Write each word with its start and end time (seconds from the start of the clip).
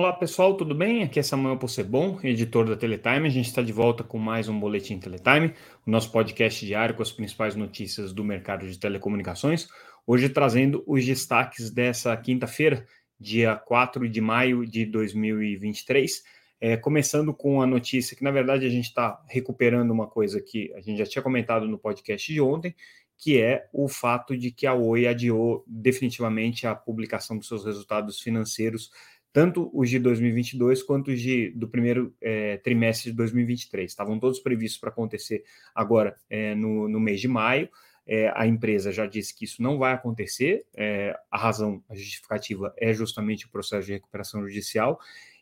Olá 0.00 0.14
pessoal, 0.14 0.56
tudo 0.56 0.74
bem? 0.74 1.02
Aqui 1.02 1.20
é 1.20 1.22
Samuel 1.22 1.58
Possebon, 1.58 2.18
editor 2.24 2.66
da 2.66 2.74
Teletime. 2.74 3.28
A 3.28 3.30
gente 3.30 3.48
está 3.48 3.60
de 3.60 3.70
volta 3.70 4.02
com 4.02 4.16
mais 4.16 4.48
um 4.48 4.58
Boletim 4.58 4.98
Teletime, 4.98 5.52
o 5.86 5.90
nosso 5.90 6.10
podcast 6.10 6.64
diário 6.64 6.94
com 6.94 7.02
as 7.02 7.12
principais 7.12 7.54
notícias 7.54 8.10
do 8.10 8.24
mercado 8.24 8.66
de 8.66 8.78
telecomunicações. 8.78 9.68
Hoje 10.06 10.30
trazendo 10.30 10.82
os 10.86 11.04
destaques 11.04 11.70
dessa 11.70 12.16
quinta-feira, 12.16 12.86
dia 13.20 13.54
4 13.54 14.08
de 14.08 14.22
maio 14.22 14.64
de 14.64 14.86
2023. 14.86 16.22
É, 16.62 16.78
começando 16.78 17.34
com 17.34 17.60
a 17.60 17.66
notícia 17.66 18.16
que, 18.16 18.24
na 18.24 18.30
verdade, 18.30 18.64
a 18.64 18.70
gente 18.70 18.86
está 18.86 19.22
recuperando 19.28 19.90
uma 19.90 20.06
coisa 20.06 20.40
que 20.40 20.72
a 20.76 20.80
gente 20.80 20.96
já 20.96 21.04
tinha 21.04 21.22
comentado 21.22 21.68
no 21.68 21.78
podcast 21.78 22.32
de 22.32 22.40
ontem, 22.40 22.74
que 23.18 23.38
é 23.38 23.68
o 23.70 23.86
fato 23.86 24.34
de 24.34 24.50
que 24.50 24.66
a 24.66 24.72
Oi 24.72 25.06
adiou 25.06 25.62
definitivamente 25.66 26.66
a 26.66 26.74
publicação 26.74 27.36
dos 27.36 27.48
seus 27.48 27.66
resultados 27.66 28.18
financeiros 28.18 28.90
tanto 29.32 29.70
os 29.72 29.88
de 29.88 29.98
2022 29.98 30.82
quanto 30.82 31.10
os 31.10 31.20
de, 31.20 31.50
do 31.50 31.68
primeiro 31.68 32.14
é, 32.20 32.56
trimestre 32.58 33.10
de 33.10 33.16
2023. 33.16 33.90
Estavam 33.90 34.18
todos 34.18 34.40
previstos 34.40 34.80
para 34.80 34.90
acontecer 34.90 35.44
agora 35.74 36.16
é, 36.28 36.54
no, 36.54 36.88
no 36.88 36.98
mês 36.98 37.20
de 37.20 37.28
maio. 37.28 37.68
É, 38.06 38.32
a 38.34 38.46
empresa 38.46 38.90
já 38.90 39.06
disse 39.06 39.34
que 39.34 39.44
isso 39.44 39.62
não 39.62 39.78
vai 39.78 39.92
acontecer. 39.92 40.64
É, 40.76 41.16
a 41.30 41.38
razão, 41.38 41.82
a 41.88 41.94
justificativa 41.94 42.74
é 42.76 42.92
justamente 42.92 43.46
o 43.46 43.50
processo 43.50 43.86
de 43.86 43.92
recuperação 43.92 44.42
judicial. 44.46 44.98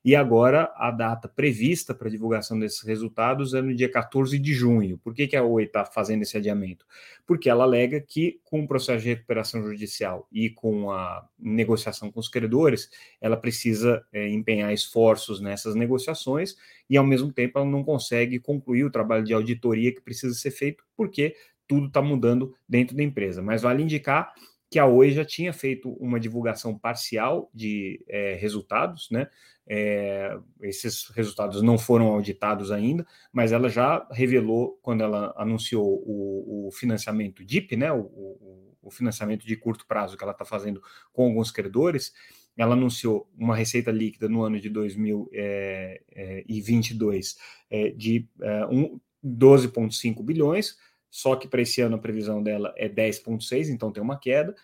E 0.08 0.16
agora 0.16 0.72
a 0.74 0.90
data 0.90 1.28
prevista 1.28 1.94
para 1.94 2.08
divulgação 2.08 2.58
desses 2.58 2.80
resultados 2.80 3.52
é 3.52 3.60
no 3.60 3.74
dia 3.74 3.90
14 3.90 4.38
de 4.38 4.54
junho. 4.54 4.96
Por 4.96 5.12
que, 5.12 5.26
que 5.26 5.36
a 5.36 5.42
Oi 5.42 5.64
está 5.64 5.84
fazendo 5.84 6.22
esse 6.22 6.34
adiamento? 6.34 6.86
Porque 7.26 7.50
ela 7.50 7.64
alega 7.64 8.00
que, 8.00 8.40
com 8.42 8.62
o 8.62 8.66
processo 8.66 9.02
de 9.02 9.10
recuperação 9.10 9.62
judicial 9.62 10.26
e 10.32 10.48
com 10.48 10.90
a 10.90 11.28
negociação 11.38 12.10
com 12.10 12.20
os 12.20 12.28
credores, 12.30 12.88
ela 13.20 13.36
precisa 13.36 14.02
é, 14.10 14.26
empenhar 14.30 14.72
esforços 14.72 15.42
nessas 15.42 15.74
negociações 15.74 16.56
e, 16.88 16.96
ao 16.96 17.04
mesmo 17.04 17.30
tempo, 17.30 17.58
ela 17.58 17.68
não 17.68 17.84
consegue 17.84 18.38
concluir 18.38 18.84
o 18.84 18.90
trabalho 18.90 19.24
de 19.24 19.34
auditoria 19.34 19.92
que 19.92 20.00
precisa 20.00 20.32
ser 20.32 20.52
feito, 20.52 20.82
porque 20.96 21.36
tudo 21.66 21.88
está 21.88 22.00
mudando 22.00 22.54
dentro 22.66 22.96
da 22.96 23.02
empresa. 23.02 23.42
Mas 23.42 23.60
vale 23.60 23.82
indicar 23.82 24.32
que 24.70 24.78
a 24.78 24.86
Oi 24.86 25.10
já 25.10 25.24
tinha 25.24 25.52
feito 25.52 25.92
uma 25.94 26.20
divulgação 26.20 26.78
parcial 26.78 27.50
de 27.54 28.04
é, 28.08 28.34
resultados, 28.34 29.08
né? 29.10 29.28
É, 29.70 30.34
esses 30.62 31.10
resultados 31.10 31.60
não 31.60 31.76
foram 31.76 32.06
auditados 32.06 32.72
ainda, 32.72 33.06
mas 33.30 33.52
ela 33.52 33.68
já 33.68 34.08
revelou, 34.10 34.78
quando 34.80 35.02
ela 35.02 35.34
anunciou 35.36 36.02
o, 36.06 36.68
o 36.68 36.70
financiamento 36.72 37.44
DIP, 37.44 37.76
né? 37.76 37.92
O, 37.92 38.00
o, 38.00 38.74
o, 38.82 38.90
financiamento 38.90 39.46
de 39.46 39.54
curto 39.54 39.86
prazo 39.86 40.16
que 40.16 40.24
ela 40.24 40.32
está 40.32 40.46
fazendo 40.46 40.82
com 41.12 41.26
alguns 41.26 41.50
credores, 41.50 42.14
ela 42.56 42.72
anunciou 42.72 43.30
uma 43.36 43.54
receita 43.54 43.90
líquida 43.90 44.26
no 44.28 44.42
ano 44.42 44.58
de 44.58 44.70
2022 44.70 47.36
é, 47.70 47.80
é, 47.86 47.90
de 47.90 48.26
é, 48.40 48.64
um, 48.66 48.98
12,5 49.22 50.24
bilhões 50.24 50.78
só 51.10 51.36
que 51.36 51.48
para 51.48 51.62
esse 51.62 51.80
ano 51.80 51.96
a 51.96 52.00
previsão 52.00 52.42
dela 52.42 52.72
é 52.76 52.88
10,6, 52.88 53.68
então 53.68 53.92
tem 53.92 54.02
uma 54.02 54.18
queda. 54.18 54.54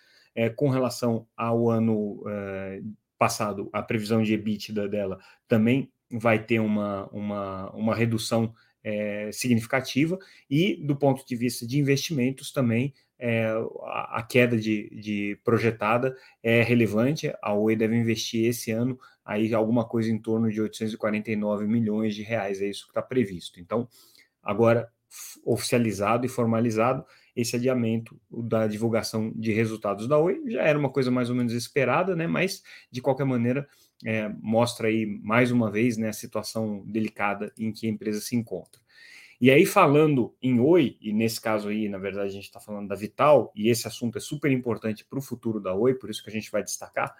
Com 0.57 0.69
relação 0.69 1.25
ao 1.35 1.69
ano 1.69 2.21
passado, 3.17 3.69
a 3.71 3.81
previsão 3.81 4.21
de 4.21 4.33
EBITDA 4.33 4.87
dela 4.87 5.19
também 5.47 5.91
vai 6.11 6.43
ter 6.43 6.59
uma, 6.59 7.07
uma, 7.11 7.69
uma 7.71 7.95
redução 7.95 8.53
é, 8.83 9.31
significativa, 9.31 10.17
e 10.49 10.75
do 10.75 10.95
ponto 10.95 11.25
de 11.25 11.35
vista 11.35 11.65
de 11.65 11.79
investimentos 11.79 12.51
também 12.51 12.93
é, 13.17 13.47
a, 13.83 14.19
a, 14.19 14.23
queda 14.23 14.57
de, 14.57 14.89
de, 14.89 15.39
projetada 15.43 16.15
é 16.43 16.61
relevante. 16.61 17.33
A 17.41 17.53
Oi 17.53 17.75
deve 17.75 17.95
investir 17.95 18.45
esse 18.45 18.71
ano 18.71 18.99
aí 19.23 19.53
alguma 19.53 19.85
coisa 19.87 20.11
em 20.11 20.19
torno 20.19 20.51
de 20.51 20.61
849 20.61 21.65
milhões 21.65 22.13
de 22.13 22.21
reais, 22.21 22.61
é 22.61 22.67
isso 22.67 22.83
que 22.83 22.91
está 22.91 23.01
previsto. 23.01 23.59
Então, 23.59 23.87
agora 24.43 24.87
oficializado 25.43 26.25
e 26.25 26.29
formalizado 26.29 27.03
esse 27.35 27.55
adiamento 27.55 28.19
da 28.31 28.65
divulgação 28.65 29.31
de 29.35 29.51
resultados 29.51 30.07
da 30.07 30.17
Oi. 30.17 30.41
Já 30.47 30.63
era 30.63 30.79
uma 30.79 30.89
coisa 30.89 31.11
mais 31.11 31.29
ou 31.29 31.35
menos 31.35 31.53
esperada, 31.53 32.15
né? 32.15 32.27
Mas 32.27 32.63
de 32.89 33.01
qualquer 33.01 33.25
maneira 33.25 33.67
é, 34.05 34.29
mostra 34.41 34.87
aí 34.87 35.05
mais 35.05 35.51
uma 35.51 35.69
vez 35.69 35.97
né, 35.97 36.09
a 36.09 36.13
situação 36.13 36.83
delicada 36.85 37.51
em 37.57 37.71
que 37.71 37.87
a 37.87 37.89
empresa 37.89 38.21
se 38.21 38.35
encontra. 38.35 38.81
E 39.39 39.51
aí, 39.51 39.65
falando 39.65 40.33
em 40.41 40.59
Oi, 40.59 40.97
e 41.01 41.11
nesse 41.11 41.41
caso 41.41 41.67
aí, 41.67 41.89
na 41.89 41.97
verdade, 41.97 42.29
a 42.29 42.31
gente 42.31 42.45
está 42.45 42.59
falando 42.59 42.87
da 42.87 42.95
Vital, 42.95 43.51
e 43.53 43.69
esse 43.69 43.85
assunto 43.85 44.17
é 44.17 44.21
super 44.21 44.49
importante 44.49 45.03
para 45.03 45.19
o 45.19 45.21
futuro 45.21 45.59
da 45.59 45.73
Oi, 45.75 45.93
por 45.93 46.09
isso 46.09 46.23
que 46.23 46.29
a 46.29 46.33
gente 46.33 46.49
vai 46.49 46.63
destacar. 46.63 47.13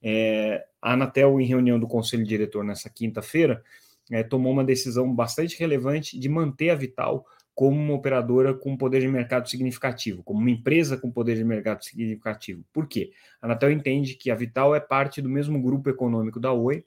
É, 0.00 0.64
a 0.80 0.92
Anatel, 0.92 1.40
em 1.40 1.44
reunião 1.44 1.80
do 1.80 1.88
Conselho 1.88 2.24
Diretor 2.24 2.62
nessa 2.62 2.88
quinta-feira, 2.88 3.64
é, 4.10 4.22
tomou 4.22 4.52
uma 4.52 4.64
decisão 4.64 5.12
bastante 5.12 5.58
relevante 5.58 6.16
de 6.18 6.28
manter 6.28 6.70
a 6.70 6.76
Vital 6.76 7.26
como 7.56 7.74
uma 7.74 7.94
operadora 7.94 8.52
com 8.52 8.76
poder 8.76 9.00
de 9.00 9.08
mercado 9.08 9.48
significativo, 9.48 10.22
como 10.22 10.38
uma 10.38 10.50
empresa 10.50 10.98
com 10.98 11.10
poder 11.10 11.36
de 11.36 11.42
mercado 11.42 11.82
significativo. 11.82 12.62
Por 12.70 12.86
quê? 12.86 13.12
A 13.40 13.46
Anatel 13.46 13.70
entende 13.70 14.14
que 14.14 14.30
a 14.30 14.34
Vital 14.34 14.74
é 14.74 14.78
parte 14.78 15.22
do 15.22 15.28
mesmo 15.30 15.60
grupo 15.62 15.88
econômico 15.88 16.38
da 16.38 16.52
Oi, 16.52 16.84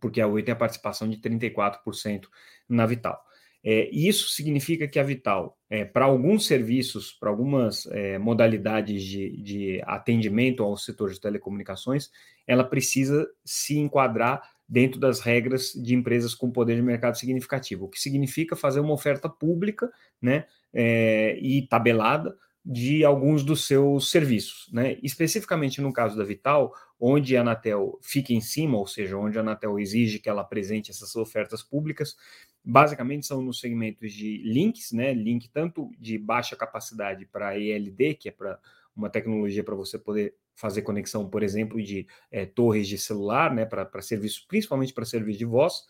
porque 0.00 0.20
a 0.20 0.26
Oi 0.26 0.42
tem 0.42 0.52
a 0.52 0.56
participação 0.56 1.08
de 1.08 1.18
34% 1.18 2.24
na 2.68 2.84
Vital. 2.84 3.24
É, 3.62 3.88
isso 3.92 4.28
significa 4.30 4.88
que 4.88 4.98
a 4.98 5.04
Vital, 5.04 5.56
é, 5.70 5.84
para 5.84 6.04
alguns 6.04 6.46
serviços, 6.46 7.12
para 7.12 7.30
algumas 7.30 7.86
é, 7.86 8.18
modalidades 8.18 9.04
de, 9.04 9.40
de 9.40 9.82
atendimento 9.86 10.64
ao 10.64 10.76
setor 10.76 11.12
de 11.12 11.20
telecomunicações, 11.20 12.10
ela 12.44 12.64
precisa 12.64 13.24
se 13.44 13.78
enquadrar 13.78 14.55
dentro 14.68 14.98
das 14.98 15.20
regras 15.20 15.72
de 15.72 15.94
empresas 15.94 16.34
com 16.34 16.50
poder 16.50 16.76
de 16.76 16.82
mercado 16.82 17.16
significativo, 17.16 17.84
o 17.84 17.88
que 17.88 18.00
significa 18.00 18.56
fazer 18.56 18.80
uma 18.80 18.92
oferta 18.92 19.28
pública 19.28 19.90
né, 20.20 20.46
é, 20.74 21.38
e 21.40 21.66
tabelada 21.68 22.36
de 22.68 23.04
alguns 23.04 23.44
dos 23.44 23.64
seus 23.64 24.10
serviços. 24.10 24.68
Né? 24.72 24.98
Especificamente 25.00 25.80
no 25.80 25.92
caso 25.92 26.16
da 26.16 26.24
Vital, 26.24 26.74
onde 26.98 27.36
a 27.36 27.42
Anatel 27.42 27.96
fica 28.02 28.32
em 28.32 28.40
cima, 28.40 28.76
ou 28.76 28.88
seja, 28.88 29.16
onde 29.16 29.38
a 29.38 29.40
Anatel 29.40 29.78
exige 29.78 30.18
que 30.18 30.28
ela 30.28 30.42
apresente 30.42 30.90
essas 30.90 31.14
ofertas 31.14 31.62
públicas, 31.62 32.16
basicamente 32.64 33.24
são 33.24 33.40
nos 33.40 33.60
segmentos 33.60 34.12
de 34.12 34.38
links, 34.38 34.90
né? 34.90 35.14
link 35.14 35.48
tanto 35.48 35.92
de 35.96 36.18
baixa 36.18 36.56
capacidade 36.56 37.24
para 37.24 37.56
ELD, 37.56 38.14
que 38.14 38.28
é 38.30 38.32
para 38.32 38.58
uma 38.96 39.08
tecnologia 39.08 39.62
para 39.62 39.76
você 39.76 39.96
poder 39.96 40.34
fazer 40.56 40.82
conexão, 40.82 41.28
por 41.28 41.42
exemplo, 41.42 41.80
de 41.80 42.06
é, 42.32 42.46
torres 42.46 42.88
de 42.88 42.98
celular, 42.98 43.54
né, 43.54 43.66
para 43.66 44.02
serviço, 44.02 44.46
principalmente 44.48 44.92
para 44.92 45.04
serviço 45.04 45.38
de 45.38 45.44
voz, 45.44 45.84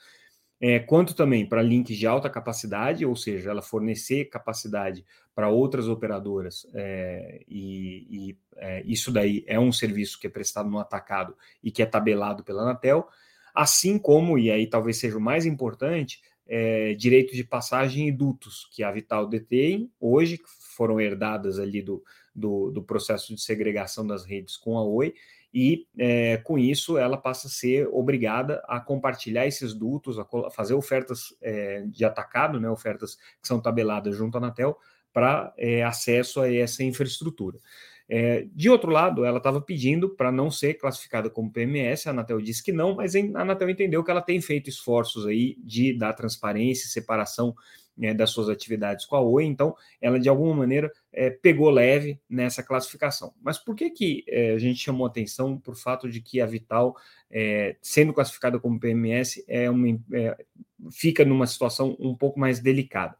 é, 0.60 0.80
quanto 0.80 1.14
também 1.14 1.46
para 1.46 1.62
links 1.62 1.96
de 1.96 2.06
alta 2.06 2.28
capacidade, 2.28 3.06
ou 3.06 3.14
seja, 3.14 3.50
ela 3.50 3.62
fornecer 3.62 4.24
capacidade 4.26 5.04
para 5.34 5.48
outras 5.48 5.86
operadoras, 5.86 6.66
é, 6.74 7.42
e, 7.46 8.06
e 8.10 8.38
é, 8.56 8.82
isso 8.84 9.12
daí 9.12 9.44
é 9.46 9.60
um 9.60 9.70
serviço 9.70 10.18
que 10.18 10.26
é 10.26 10.30
prestado 10.30 10.68
no 10.68 10.78
atacado 10.78 11.36
e 11.62 11.70
que 11.70 11.82
é 11.82 11.86
tabelado 11.86 12.42
pela 12.42 12.62
Anatel, 12.62 13.06
assim 13.54 13.98
como, 13.98 14.38
e 14.38 14.50
aí 14.50 14.66
talvez 14.66 14.96
seja 14.98 15.16
o 15.16 15.20
mais 15.20 15.46
importante, 15.46 16.20
direitos 16.96 17.34
de 17.34 17.42
passagem 17.42 18.06
e 18.06 18.12
dutos 18.12 18.68
que 18.70 18.84
a 18.84 18.92
Vital 18.92 19.26
detém 19.26 19.90
hoje, 19.98 20.38
que 20.38 20.44
foram 20.76 21.00
herdadas 21.00 21.58
ali 21.58 21.82
do, 21.82 22.04
do, 22.36 22.70
do 22.70 22.82
processo 22.82 23.34
de 23.34 23.40
segregação 23.40 24.06
das 24.06 24.24
redes 24.24 24.56
com 24.56 24.76
a 24.76 24.84
Oi, 24.84 25.14
e 25.52 25.86
é, 25.96 26.36
com 26.38 26.58
isso 26.58 26.98
ela 26.98 27.16
passa 27.16 27.48
a 27.48 27.50
ser 27.50 27.88
obrigada 27.90 28.62
a 28.68 28.78
compartilhar 28.78 29.46
esses 29.46 29.72
dutos, 29.72 30.18
a 30.18 30.50
fazer 30.50 30.74
ofertas 30.74 31.34
é, 31.40 31.82
de 31.86 32.04
atacado, 32.04 32.60
né, 32.60 32.68
ofertas 32.68 33.16
que 33.40 33.48
são 33.48 33.60
tabeladas 33.60 34.14
junto 34.14 34.36
à 34.36 34.38
Anatel, 34.38 34.76
para 35.12 35.54
é, 35.56 35.82
acesso 35.82 36.42
a 36.42 36.52
essa 36.52 36.84
infraestrutura. 36.84 37.58
É, 38.08 38.46
de 38.52 38.68
outro 38.68 38.90
lado, 38.90 39.24
ela 39.24 39.38
estava 39.38 39.60
pedindo 39.60 40.10
para 40.10 40.30
não 40.30 40.50
ser 40.50 40.74
classificada 40.74 41.30
como 41.30 41.50
PMS, 41.50 42.06
a 42.06 42.10
Anatel 42.10 42.40
disse 42.40 42.62
que 42.62 42.70
não, 42.70 42.94
mas 42.94 43.14
a 43.16 43.40
Anatel 43.40 43.70
entendeu 43.70 44.04
que 44.04 44.10
ela 44.10 44.22
tem 44.22 44.40
feito 44.40 44.68
esforços 44.68 45.26
aí 45.26 45.56
de 45.58 45.96
dar 45.96 46.12
transparência 46.12 46.86
e 46.86 46.90
separação 46.90 47.54
né, 47.96 48.12
das 48.12 48.30
suas 48.30 48.48
atividades 48.48 49.06
com 49.06 49.16
a 49.16 49.20
Oi, 49.20 49.44
então 49.44 49.74
ela 50.00 50.20
de 50.20 50.28
alguma 50.28 50.54
maneira 50.54 50.92
é, 51.12 51.30
pegou 51.30 51.70
leve 51.70 52.20
nessa 52.28 52.62
classificação. 52.62 53.32
Mas 53.42 53.58
por 53.58 53.74
que, 53.74 53.90
que 53.90 54.24
é, 54.28 54.52
a 54.52 54.58
gente 54.58 54.78
chamou 54.78 55.06
atenção 55.06 55.58
por 55.58 55.74
fato 55.74 56.08
de 56.08 56.20
que 56.20 56.40
a 56.40 56.46
Vital, 56.46 56.96
é, 57.30 57.76
sendo 57.80 58.12
classificada 58.12 58.58
como 58.58 58.78
PMS, 58.78 59.44
é 59.48 59.70
uma, 59.70 59.98
é, 60.12 60.36
fica 60.90 61.24
numa 61.24 61.46
situação 61.46 61.96
um 61.98 62.14
pouco 62.14 62.38
mais 62.38 62.60
delicada? 62.60 63.16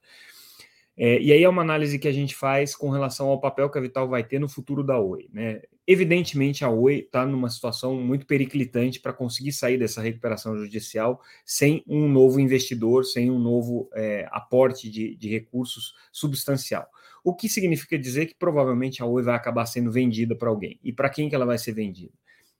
É, 0.96 1.20
e 1.20 1.32
aí 1.32 1.42
é 1.42 1.48
uma 1.48 1.62
análise 1.62 1.98
que 1.98 2.08
a 2.08 2.12
gente 2.12 2.34
faz 2.34 2.74
com 2.74 2.88
relação 2.88 3.28
ao 3.28 3.40
papel 3.40 3.68
que 3.70 3.76
a 3.76 3.82
Vital 3.82 4.08
vai 4.08 4.24
ter 4.24 4.38
no 4.38 4.48
futuro 4.48 4.82
da 4.82 4.98
Oi. 4.98 5.28
Né? 5.32 5.62
Evidentemente, 5.86 6.64
a 6.64 6.70
Oi 6.70 6.98
está 6.98 7.24
numa 7.24 7.48
situação 7.48 7.94
muito 7.94 8.26
periclitante 8.26 8.98
para 8.98 9.12
conseguir 9.12 9.52
sair 9.52 9.78
dessa 9.78 10.02
recuperação 10.02 10.56
judicial 10.56 11.20
sem 11.44 11.82
um 11.86 12.08
novo 12.08 12.40
investidor, 12.40 13.04
sem 13.04 13.30
um 13.30 13.38
novo 13.38 13.88
é, 13.94 14.26
aporte 14.30 14.90
de, 14.90 15.14
de 15.14 15.28
recursos 15.28 15.94
substancial. 16.10 16.86
O 17.22 17.34
que 17.34 17.48
significa 17.48 17.98
dizer 17.98 18.26
que 18.26 18.34
provavelmente 18.34 19.02
a 19.02 19.06
Oi 19.06 19.22
vai 19.22 19.34
acabar 19.34 19.66
sendo 19.66 19.92
vendida 19.92 20.34
para 20.34 20.48
alguém. 20.48 20.78
E 20.82 20.92
para 20.92 21.08
quem 21.08 21.28
que 21.28 21.34
ela 21.34 21.46
vai 21.46 21.58
ser 21.58 21.72
vendida? 21.72 22.12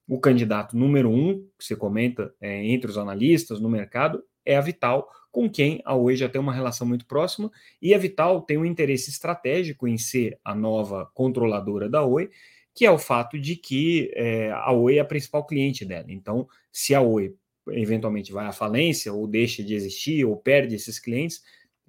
o 0.09 0.21
candidato 0.21 0.77
número 0.77 1.11
um, 1.11 1.43
que 1.59 1.65
você 1.65 1.75
comenta 1.75 2.33
é, 2.41 2.65
entre 2.67 2.91
os 2.91 2.97
analistas 2.97 3.61
no 3.61 3.69
mercado, 3.69 4.23
é 4.45 4.57
a 4.57 4.61
Vital, 4.61 5.09
com 5.33 5.51
quem 5.51 5.83
a 5.85 5.95
Oi 5.95 6.17
já 6.17 6.29
tem 6.29 6.41
uma 6.41 6.53
relação 6.53 6.87
muito 6.87 7.05
próxima, 7.07 7.51
e 7.83 7.93
a 7.93 7.99
Vital 7.99 8.41
tem 8.43 8.57
um 8.57 8.65
interesse 8.65 9.11
estratégico 9.11 9.89
em 9.89 9.99
ser 9.99 10.39
a 10.45 10.55
nova 10.55 11.11
controladora 11.13 11.89
da 11.89 12.05
Oi, 12.05 12.31
que 12.77 12.85
é 12.85 12.91
o 12.91 12.99
fato 12.99 13.39
de 13.39 13.57
que 13.57 14.13
é, 14.15 14.53
a 14.53 14.71
Oi 14.71 14.99
é 14.99 15.01
a 15.01 15.05
principal 15.05 15.47
cliente 15.47 15.83
dela. 15.83 16.07
Então, 16.09 16.47
se 16.71 16.95
a 16.95 17.01
Oi 17.01 17.35
eventualmente 17.71 18.33
vai 18.33 18.47
à 18.47 18.53
falência, 18.53 19.13
ou 19.13 19.27
deixa 19.27 19.65
de 19.65 19.75
existir, 19.75 20.25
ou 20.25 20.37
perde 20.37 20.75
esses 20.75 20.99
clientes, 20.99 21.43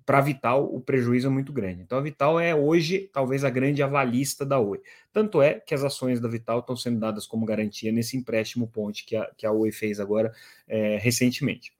para 0.05 0.19
a 0.19 0.21
Vital 0.21 0.73
o 0.73 0.79
prejuízo 0.79 1.27
é 1.27 1.29
muito 1.29 1.51
grande. 1.51 1.81
Então 1.81 1.97
a 1.97 2.01
Vital 2.01 2.39
é 2.39 2.55
hoje 2.55 3.09
talvez 3.11 3.43
a 3.43 3.49
grande 3.49 3.83
avalista 3.83 4.45
da 4.45 4.57
Oi. 4.57 4.81
Tanto 5.11 5.41
é 5.41 5.55
que 5.59 5.75
as 5.75 5.83
ações 5.83 6.21
da 6.21 6.29
Vital 6.29 6.59
estão 6.59 6.77
sendo 6.77 6.97
dadas 6.97 7.27
como 7.27 7.45
garantia 7.45 7.91
nesse 7.91 8.15
empréstimo 8.15 8.69
ponte 8.69 9.05
que 9.05 9.17
a, 9.17 9.29
que 9.35 9.45
a 9.45 9.51
Oi 9.51 9.69
fez 9.73 9.99
agora 9.99 10.31
é, 10.65 10.97
recentemente. 10.97 11.73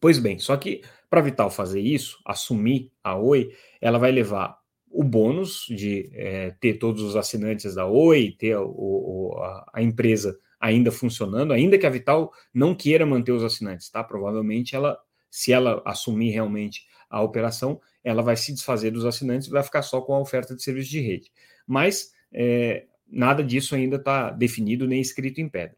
Pois 0.00 0.18
bem, 0.18 0.40
só 0.40 0.56
que 0.56 0.82
para 1.08 1.20
a 1.20 1.22
Vital 1.22 1.48
fazer 1.48 1.80
isso, 1.80 2.20
assumir 2.26 2.90
a 3.04 3.16
Oi, 3.16 3.54
ela 3.80 3.98
vai 3.98 4.10
levar 4.10 4.57
o 4.90 5.04
bônus 5.04 5.66
de 5.68 6.10
é, 6.14 6.50
ter 6.60 6.74
todos 6.74 7.02
os 7.02 7.16
assinantes 7.16 7.74
da 7.74 7.86
Oi, 7.86 8.34
ter 8.38 8.56
o, 8.56 8.66
o, 8.68 9.38
a, 9.42 9.70
a 9.74 9.82
empresa 9.82 10.38
ainda 10.60 10.90
funcionando, 10.90 11.52
ainda 11.52 11.78
que 11.78 11.86
a 11.86 11.90
Vital 11.90 12.32
não 12.52 12.74
queira 12.74 13.06
manter 13.06 13.32
os 13.32 13.44
assinantes, 13.44 13.90
tá? 13.90 14.02
Provavelmente 14.02 14.74
ela, 14.74 14.98
se 15.30 15.52
ela 15.52 15.80
assumir 15.84 16.30
realmente 16.30 16.86
a 17.08 17.22
operação, 17.22 17.80
ela 18.02 18.22
vai 18.22 18.36
se 18.36 18.52
desfazer 18.52 18.90
dos 18.90 19.04
assinantes 19.04 19.48
e 19.48 19.50
vai 19.50 19.62
ficar 19.62 19.82
só 19.82 20.00
com 20.00 20.14
a 20.14 20.20
oferta 20.20 20.54
de 20.54 20.62
serviço 20.62 20.90
de 20.90 21.00
rede. 21.00 21.30
Mas 21.66 22.12
é, 22.32 22.86
nada 23.06 23.42
disso 23.42 23.74
ainda 23.74 23.96
está 23.96 24.30
definido 24.30 24.86
nem 24.86 25.00
escrito 25.00 25.40
em 25.40 25.48
pedra. 25.48 25.76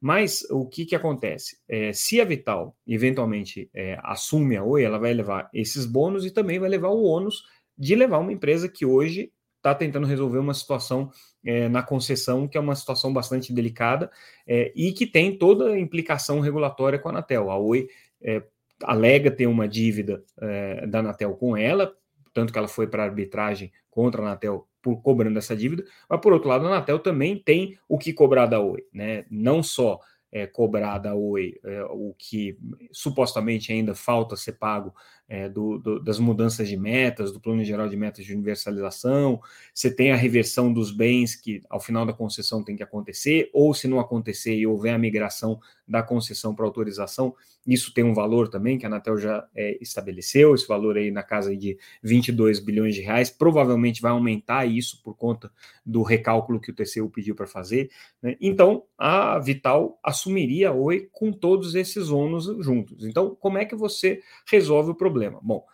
Mas 0.00 0.46
o 0.50 0.66
que, 0.66 0.86
que 0.86 0.96
acontece? 0.96 1.58
É, 1.68 1.92
se 1.92 2.20
a 2.20 2.24
Vital 2.24 2.74
eventualmente 2.86 3.68
é, 3.74 3.98
assume 4.02 4.56
a 4.56 4.64
Oi, 4.64 4.82
ela 4.82 4.98
vai 4.98 5.12
levar 5.12 5.50
esses 5.52 5.84
bônus 5.84 6.24
e 6.24 6.30
também 6.30 6.58
vai 6.58 6.70
levar 6.70 6.88
o 6.88 7.02
ônus 7.02 7.44
de 7.80 7.94
levar 7.94 8.18
uma 8.18 8.32
empresa 8.32 8.68
que 8.68 8.84
hoje 8.84 9.32
está 9.56 9.74
tentando 9.74 10.06
resolver 10.06 10.38
uma 10.38 10.52
situação 10.52 11.10
é, 11.42 11.66
na 11.66 11.82
concessão, 11.82 12.46
que 12.46 12.58
é 12.58 12.60
uma 12.60 12.74
situação 12.74 13.10
bastante 13.10 13.54
delicada 13.54 14.10
é, 14.46 14.70
e 14.76 14.92
que 14.92 15.06
tem 15.06 15.36
toda 15.36 15.70
a 15.70 15.80
implicação 15.80 16.40
regulatória 16.40 16.98
com 16.98 17.08
a 17.08 17.12
Anatel. 17.12 17.50
A 17.50 17.56
Oi 17.58 17.88
é, 18.20 18.42
alega 18.82 19.30
ter 19.30 19.46
uma 19.46 19.66
dívida 19.66 20.22
é, 20.40 20.86
da 20.86 20.98
Anatel 20.98 21.34
com 21.36 21.56
ela, 21.56 21.94
tanto 22.34 22.52
que 22.52 22.58
ela 22.58 22.68
foi 22.68 22.86
para 22.86 23.04
arbitragem 23.04 23.72
contra 23.90 24.22
a 24.22 24.26
Anatel 24.26 24.68
por 24.82 25.02
cobrando 25.02 25.38
essa 25.38 25.56
dívida, 25.56 25.84
mas 26.08 26.20
por 26.20 26.32
outro 26.32 26.48
lado, 26.48 26.66
a 26.66 26.68
Anatel 26.68 26.98
também 26.98 27.38
tem 27.38 27.78
o 27.88 27.98
que 27.98 28.12
cobrar 28.12 28.46
da 28.46 28.60
Oi, 28.60 28.82
né? 28.92 29.24
Não 29.30 29.62
só 29.62 30.00
é, 30.32 30.46
cobrar 30.46 30.98
da 30.98 31.14
Oi 31.14 31.54
é, 31.64 31.84
o 31.84 32.14
que 32.16 32.58
supostamente 32.92 33.72
ainda 33.72 33.94
falta 33.94 34.36
ser 34.36 34.52
pago 34.52 34.94
é, 35.30 35.48
do, 35.48 35.78
do, 35.78 36.00
das 36.00 36.18
mudanças 36.18 36.68
de 36.68 36.76
metas, 36.76 37.30
do 37.30 37.38
plano 37.38 37.62
geral 37.62 37.88
de 37.88 37.96
metas 37.96 38.24
de 38.24 38.34
universalização, 38.34 39.40
você 39.72 39.88
tem 39.88 40.10
a 40.10 40.16
reversão 40.16 40.72
dos 40.72 40.90
bens 40.90 41.36
que 41.36 41.62
ao 41.70 41.78
final 41.78 42.04
da 42.04 42.12
concessão 42.12 42.64
tem 42.64 42.74
que 42.74 42.82
acontecer, 42.82 43.48
ou 43.52 43.72
se 43.72 43.86
não 43.86 44.00
acontecer 44.00 44.56
e 44.56 44.66
houver 44.66 44.92
a 44.92 44.98
migração 44.98 45.60
da 45.86 46.02
concessão 46.02 46.52
para 46.52 46.64
autorização, 46.64 47.34
isso 47.66 47.94
tem 47.94 48.02
um 48.02 48.14
valor 48.14 48.48
também 48.48 48.78
que 48.78 48.84
a 48.84 48.88
Anatel 48.88 49.18
já 49.18 49.46
é, 49.54 49.78
estabeleceu, 49.80 50.54
esse 50.54 50.66
valor 50.66 50.96
aí 50.96 51.10
na 51.10 51.22
casa 51.22 51.56
de 51.56 51.78
22 52.02 52.58
bilhões 52.58 52.94
de 52.94 53.00
reais, 53.00 53.30
provavelmente 53.30 54.02
vai 54.02 54.10
aumentar 54.10 54.66
isso 54.66 55.00
por 55.02 55.16
conta 55.16 55.50
do 55.84 56.02
recálculo 56.02 56.60
que 56.60 56.70
o 56.70 56.74
TCU 56.74 57.08
pediu 57.10 57.34
para 57.34 57.46
fazer. 57.46 57.90
Né? 58.22 58.36
Então, 58.40 58.84
a 58.98 59.38
Vital 59.38 59.98
assumiria 60.02 60.70
a 60.70 60.72
Oi 60.72 61.08
com 61.12 61.32
todos 61.32 61.74
esses 61.74 62.10
ônus 62.10 62.46
juntos. 62.64 63.04
Então, 63.04 63.36
como 63.38 63.58
é 63.58 63.64
que 63.64 63.76
você 63.76 64.20
resolve 64.50 64.90
o 64.90 64.94
problema? 64.94 65.19
Bom, 65.42 65.64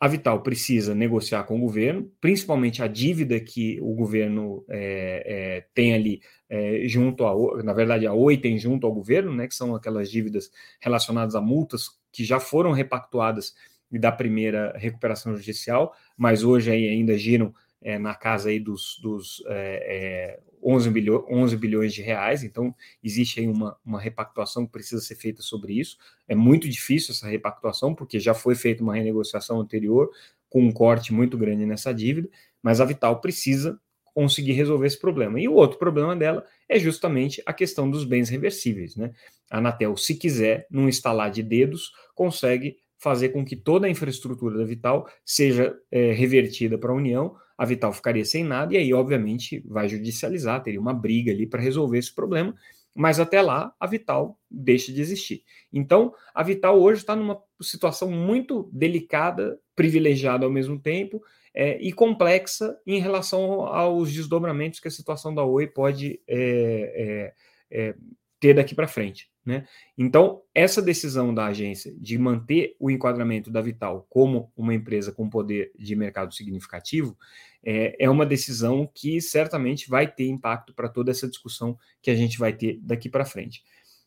a 0.00 0.06
Vital 0.06 0.42
precisa 0.42 0.94
negociar 0.94 1.42
com 1.42 1.56
o 1.56 1.60
governo, 1.60 2.10
principalmente 2.20 2.82
a 2.82 2.86
dívida 2.86 3.40
que 3.40 3.80
o 3.80 3.94
governo 3.94 4.64
é, 4.68 5.24
é, 5.26 5.66
tem 5.74 5.92
ali 5.92 6.20
é, 6.48 6.82
junto 6.86 7.26
a, 7.26 7.62
na 7.62 7.72
verdade, 7.72 8.06
a 8.06 8.12
Oi 8.12 8.36
tem 8.38 8.56
junto 8.58 8.86
ao 8.86 8.92
governo, 8.92 9.34
né, 9.34 9.48
que 9.48 9.54
são 9.54 9.74
aquelas 9.74 10.08
dívidas 10.08 10.50
relacionadas 10.80 11.34
a 11.34 11.40
multas 11.40 11.90
que 12.12 12.24
já 12.24 12.38
foram 12.38 12.72
repactuadas 12.72 13.54
da 13.90 14.12
primeira 14.12 14.72
recuperação 14.76 15.34
judicial, 15.34 15.94
mas 16.16 16.44
hoje 16.44 16.70
ainda 16.70 17.18
giram 17.18 17.52
é, 17.80 17.98
na 17.98 18.14
casa 18.14 18.48
aí 18.48 18.58
dos, 18.58 18.98
dos 19.00 19.42
é, 19.46 20.40
11, 20.62 20.90
bilhões, 20.90 21.24
11 21.30 21.56
bilhões 21.56 21.94
de 21.94 22.02
reais, 22.02 22.42
então 22.42 22.74
existe 23.02 23.40
aí 23.40 23.46
uma, 23.46 23.76
uma 23.84 24.00
repactuação 24.00 24.66
que 24.66 24.72
precisa 24.72 25.00
ser 25.00 25.14
feita 25.14 25.42
sobre 25.42 25.74
isso. 25.74 25.96
É 26.26 26.34
muito 26.34 26.68
difícil 26.68 27.12
essa 27.12 27.28
repactuação, 27.28 27.94
porque 27.94 28.18
já 28.18 28.34
foi 28.34 28.54
feita 28.54 28.82
uma 28.82 28.94
renegociação 28.94 29.60
anterior 29.60 30.10
com 30.48 30.62
um 30.62 30.72
corte 30.72 31.12
muito 31.12 31.36
grande 31.36 31.66
nessa 31.66 31.92
dívida, 31.92 32.28
mas 32.62 32.80
a 32.80 32.84
Vital 32.84 33.20
precisa 33.20 33.78
conseguir 34.14 34.52
resolver 34.52 34.86
esse 34.86 34.98
problema. 34.98 35.40
E 35.40 35.46
o 35.46 35.54
outro 35.54 35.78
problema 35.78 36.16
dela 36.16 36.44
é 36.68 36.78
justamente 36.78 37.40
a 37.46 37.52
questão 37.52 37.88
dos 37.88 38.04
bens 38.04 38.28
reversíveis. 38.28 38.96
Né? 38.96 39.12
A 39.48 39.58
Anatel, 39.58 39.96
se 39.96 40.14
quiser, 40.16 40.66
num 40.68 40.88
instalar 40.88 41.30
de 41.30 41.42
dedos, 41.42 41.92
consegue 42.16 42.78
fazer 42.98 43.30
com 43.30 43.44
que 43.44 43.56
toda 43.56 43.86
a 43.86 43.90
infraestrutura 43.90 44.58
da 44.58 44.64
Vital 44.64 45.08
seja 45.24 45.76
é, 45.90 46.12
revertida 46.12 46.76
para 46.76 46.90
a 46.90 46.94
União, 46.94 47.36
a 47.56 47.64
Vital 47.64 47.92
ficaria 47.92 48.24
sem 48.24 48.44
nada, 48.44 48.74
e 48.74 48.76
aí, 48.76 48.92
obviamente, 48.92 49.62
vai 49.66 49.88
judicializar, 49.88 50.62
teria 50.62 50.80
uma 50.80 50.94
briga 50.94 51.32
ali 51.32 51.46
para 51.46 51.60
resolver 51.60 51.98
esse 51.98 52.14
problema, 52.14 52.54
mas 52.94 53.20
até 53.20 53.40
lá 53.40 53.72
a 53.78 53.86
Vital 53.86 54.38
deixa 54.50 54.92
de 54.92 55.00
existir. 55.00 55.42
Então, 55.72 56.12
a 56.34 56.42
Vital 56.42 56.80
hoje 56.80 57.00
está 57.00 57.14
numa 57.14 57.40
situação 57.60 58.10
muito 58.10 58.68
delicada, 58.72 59.58
privilegiada 59.74 60.44
ao 60.44 60.50
mesmo 60.50 60.78
tempo, 60.78 61.22
é, 61.54 61.80
e 61.80 61.92
complexa 61.92 62.78
em 62.86 63.00
relação 63.00 63.62
aos 63.62 64.12
desdobramentos 64.12 64.80
que 64.80 64.88
a 64.88 64.92
situação 64.92 65.34
da 65.34 65.44
Oi 65.44 65.66
pode 65.66 66.20
é, 66.28 67.32
é, 67.70 67.94
ter 68.40 68.54
daqui 68.54 68.74
para 68.74 68.86
frente. 68.86 69.30
Né? 69.44 69.66
Então, 69.96 70.42
essa 70.54 70.82
decisão 70.82 71.34
da 71.34 71.46
agência 71.46 71.94
de 71.98 72.18
manter 72.18 72.76
o 72.78 72.90
enquadramento 72.90 73.50
da 73.50 73.62
Vital 73.62 74.06
como 74.10 74.52
uma 74.56 74.74
empresa 74.74 75.10
com 75.10 75.28
poder 75.28 75.72
de 75.78 75.96
mercado 75.96 76.34
significativo 76.34 77.16
é, 77.64 77.96
é 77.98 78.10
uma 78.10 78.26
decisão 78.26 78.88
que 78.94 79.20
certamente 79.20 79.88
vai 79.88 80.06
ter 80.06 80.28
impacto 80.28 80.74
para 80.74 80.88
toda 80.88 81.10
essa 81.10 81.28
discussão 81.28 81.78
que 82.02 82.10
a 82.10 82.14
gente 82.14 82.38
vai 82.38 82.52
ter 82.52 82.78
daqui 82.82 83.08
para 83.08 83.24
frente. 83.24 83.62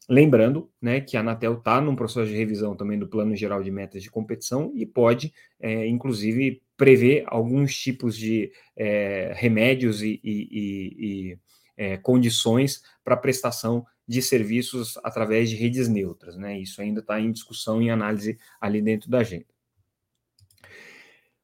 Lembrando 0.07 0.69
né, 0.81 1.00
que 1.00 1.15
a 1.15 1.21
Anatel 1.21 1.53
está 1.53 1.79
num 1.79 1.95
processo 1.95 2.29
de 2.29 2.38
revisão 2.38 2.75
também 2.75 3.00
do 3.00 3.07
Plano 3.07 3.35
Geral 3.35 3.63
de 3.63 3.71
Metas 3.71 4.03
de 4.03 4.09
Competição 4.09 4.71
e 4.75 4.85
pode, 4.85 5.33
é, 5.59 5.88
inclusive, 5.88 6.61
prever 6.75 7.23
alguns 7.27 7.75
tipos 7.75 8.17
de 8.17 8.51
é, 8.75 9.31
remédios 9.35 10.01
e, 10.01 10.19
e, 10.23 10.47
e, 10.51 11.31
e 11.31 11.39
é, 11.77 11.97
condições 11.97 12.81
para 13.03 13.15
prestação 13.15 13.85
de 14.08 14.22
serviços 14.22 14.98
através 15.03 15.50
de 15.50 15.55
redes 15.55 15.88
neutras. 15.88 16.36
Né? 16.36 16.60
Isso 16.60 16.81
ainda 16.81 17.01
está 17.01 17.20
em 17.20 17.31
discussão 17.31 17.81
e 17.81 17.89
análise 17.89 18.38
ali 18.60 18.81
dentro 18.81 19.10
da 19.10 19.20
agenda. 19.20 19.46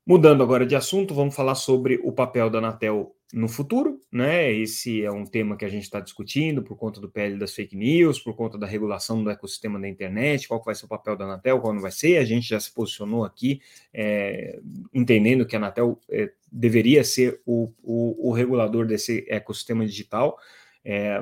Mudando 0.06 0.42
agora 0.42 0.66
de 0.66 0.76
assunto, 0.76 1.14
vamos 1.14 1.36
falar 1.36 1.56
sobre 1.56 2.00
o 2.02 2.14
papel 2.14 2.50
da 2.50 2.60
Anatel 2.60 3.14
no 3.34 3.50
futuro, 3.50 4.00
né? 4.10 4.54
Esse 4.54 5.04
é 5.04 5.12
um 5.12 5.26
tema 5.26 5.58
que 5.58 5.66
a 5.66 5.68
gente 5.68 5.84
está 5.84 6.00
discutindo 6.00 6.64
por 6.64 6.78
conta 6.78 7.02
do 7.02 7.10
PL 7.10 7.38
das 7.38 7.54
fake 7.54 7.76
news, 7.76 8.18
por 8.18 8.34
conta 8.34 8.58
da 8.58 8.66
regulação 8.66 9.22
do 9.22 9.30
ecossistema 9.30 9.78
da 9.78 9.88
internet, 9.88 10.48
qual 10.48 10.64
vai 10.64 10.76
ser 10.76 10.86
o 10.86 10.88
papel 10.88 11.18
da 11.18 11.26
Anatel, 11.26 11.60
qual 11.60 11.74
não 11.74 11.82
vai 11.82 11.92
ser. 11.92 12.18
A 12.18 12.24
gente 12.24 12.48
já 12.48 12.60
se 12.60 12.74
posicionou 12.74 13.26
aqui, 13.26 13.60
é, 13.94 14.60
entendendo 14.94 15.46
que 15.46 15.56
a 15.56 15.60
Anatel 15.60 16.00
é, 16.10 16.32
deveria 16.50 17.04
ser 17.04 17.42
o, 17.46 17.74
o, 17.84 18.30
o, 18.30 18.32
regulador 18.32 18.86
desse 18.86 19.26
ecossistema 19.28 19.86
digital. 19.86 20.38
É, 20.86 21.22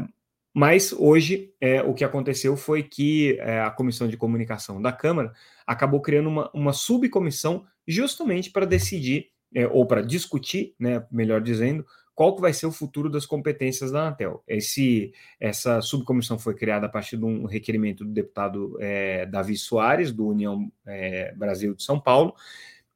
mas 0.56 0.94
hoje 0.94 1.54
é, 1.60 1.82
o 1.84 1.94
que 1.94 2.06
aconteceu 2.06 2.56
foi 2.56 2.82
que 2.82 3.38
é, 3.42 3.60
a 3.60 3.70
Comissão 3.70 4.08
de 4.08 4.16
Comunicação 4.16 4.82
da 4.82 4.90
Câmara 4.90 5.34
acabou 5.68 6.00
criando 6.00 6.30
uma, 6.30 6.50
uma 6.54 6.72
subcomissão 6.72 7.66
justamente 7.86 8.50
para 8.50 8.66
decidir, 8.66 9.32
é, 9.54 9.68
ou 9.68 9.86
para 9.86 10.02
discutir, 10.02 10.74
né, 10.80 11.06
melhor 11.12 11.42
dizendo, 11.42 11.86
qual 12.14 12.34
que 12.34 12.42
vai 12.42 12.54
ser 12.54 12.68
o 12.68 12.72
futuro 12.72 13.10
das 13.10 13.26
competências 13.26 13.92
da 13.92 14.04
Anatel. 14.04 14.42
Esse, 14.48 15.12
essa 15.42 15.82
subcomissão 15.82 16.40
foi 16.40 16.56
criada 16.56 16.86
a 16.86 16.90
partir 16.90 17.18
de 17.18 17.26
um 17.26 17.44
requerimento 17.44 18.06
do 18.06 18.14
deputado 18.14 18.78
é, 18.80 19.26
Davi 19.26 19.58
Soares, 19.58 20.14
do 20.14 20.26
União 20.26 20.72
é, 20.86 21.34
Brasil 21.36 21.76
de 21.76 21.84
São 21.84 22.00
Paulo. 22.00 22.34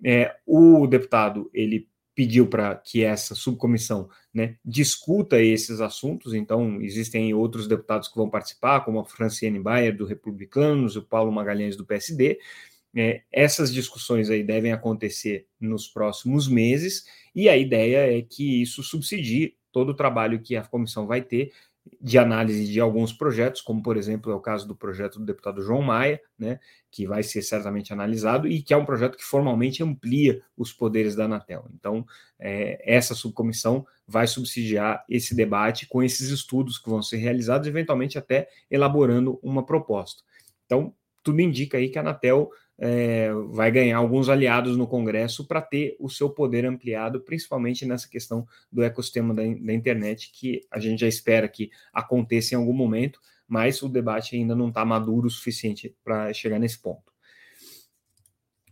É, 0.01 0.33
o 0.45 0.87
deputado 0.87 1.51
ele 1.53 1.89
pediu 2.19 2.47
para 2.47 2.75
que 2.75 3.01
essa 3.01 3.33
subcomissão 3.33 4.09
né, 4.33 4.57
discuta 4.65 5.41
esses 5.41 5.79
assuntos, 5.79 6.33
então 6.33 6.81
existem 6.81 7.33
outros 7.33 7.65
deputados 7.65 8.09
que 8.09 8.17
vão 8.17 8.29
participar, 8.29 8.81
como 8.81 8.99
a 8.99 9.05
Franciane 9.05 9.57
Bayer, 9.57 9.95
do 9.95 10.05
Republicanos, 10.05 10.97
o 10.97 11.01
Paulo 11.01 11.31
Magalhães, 11.31 11.77
do 11.77 11.85
PSD. 11.85 12.38
É, 12.93 13.21
essas 13.31 13.73
discussões 13.73 14.29
aí 14.29 14.43
devem 14.43 14.73
acontecer 14.73 15.47
nos 15.61 15.88
próximos 15.88 16.45
meses, 16.49 17.05
e 17.33 17.47
a 17.47 17.55
ideia 17.55 18.19
é 18.19 18.21
que 18.21 18.61
isso 18.61 18.83
subsidie 18.83 19.55
todo 19.71 19.91
o 19.91 19.95
trabalho 19.95 20.41
que 20.41 20.57
a 20.57 20.63
comissão 20.65 21.07
vai 21.07 21.21
ter 21.21 21.53
de 22.01 22.17
análise 22.17 22.65
de 22.65 22.79
alguns 22.79 23.13
projetos, 23.13 23.62
como 23.62 23.81
por 23.81 23.98
exemplo 23.98 24.31
é 24.31 24.36
o 24.36 24.39
caso 24.39 24.67
do 24.67 24.75
projeto 24.75 25.19
do 25.19 25.25
deputado 25.25 25.62
João 25.62 25.81
Maia, 25.81 26.22
né, 26.38 26.60
que 26.91 27.05
vai 27.05 27.24
ser 27.24 27.41
certamente 27.41 27.93
analisado 27.93 28.48
e 28.48 28.62
que 28.62 28.74
é 28.74 28.77
um 28.77 28.86
projeto 28.86 29.17
que 29.17 29.24
formalmente 29.24 29.84
amplia 29.84 30.41
os 30.58 30.74
poderes 30.74 31.15
da 31.15 31.25
Anatel. 31.25 31.67
Então, 31.74 32.05
é, 32.39 32.81
essa 32.86 33.13
subcomissão 33.13 33.86
vai 34.08 34.27
subsidiar 34.27 35.03
esse 35.10 35.36
debate 35.36 35.88
com 35.88 36.01
esses 36.01 36.29
estudos 36.29 36.77
que 36.77 36.89
vão 36.89 37.01
ser 37.01 37.17
realizados, 37.17 37.67
eventualmente 37.67 38.17
até 38.17 38.48
elaborando 38.69 39.39
uma 39.41 39.65
proposta. 39.65 40.24
Então, 40.65 40.93
tudo 41.24 41.41
indica 41.41 41.77
aí 41.77 41.89
que 41.89 41.98
a 41.98 42.01
Anatel 42.01 42.50
é, 42.81 43.29
vai 43.50 43.69
ganhar 43.69 43.98
alguns 43.98 44.29
aliados 44.29 44.77
no 44.77 44.88
Congresso 44.88 45.45
para 45.45 45.62
ter 45.62 45.98
o 46.00 46.09
seu 46.09 46.29
poder 46.29 46.65
ampliado, 46.65 47.19
principalmente 47.19 47.86
nessa 47.86 48.07
questão 48.07 48.48
do 48.71 48.81
ecossistema 48.81 49.33
da, 49.33 49.43
da, 49.43 49.74
internet, 49.74 50.31
que 50.31 50.65
a 50.71 50.79
gente 50.79 51.01
já 51.01 51.07
espera 51.07 51.48
que 51.50 51.69
aconteça 51.93 52.55
em 52.55 52.57
algum 52.57 52.74
momento, 52.74 53.19
mas 53.45 53.81
o 53.83 53.89
debate 53.89 54.38
ainda 54.38 54.55
não 54.55 54.69
está 54.69 54.86
maduro 54.86 55.27
o 55.27 55.31
suficiente 55.31 55.93
para 56.03 56.31
chegar 56.31 56.57
nesse 56.57 56.81
ponto. 56.81 57.12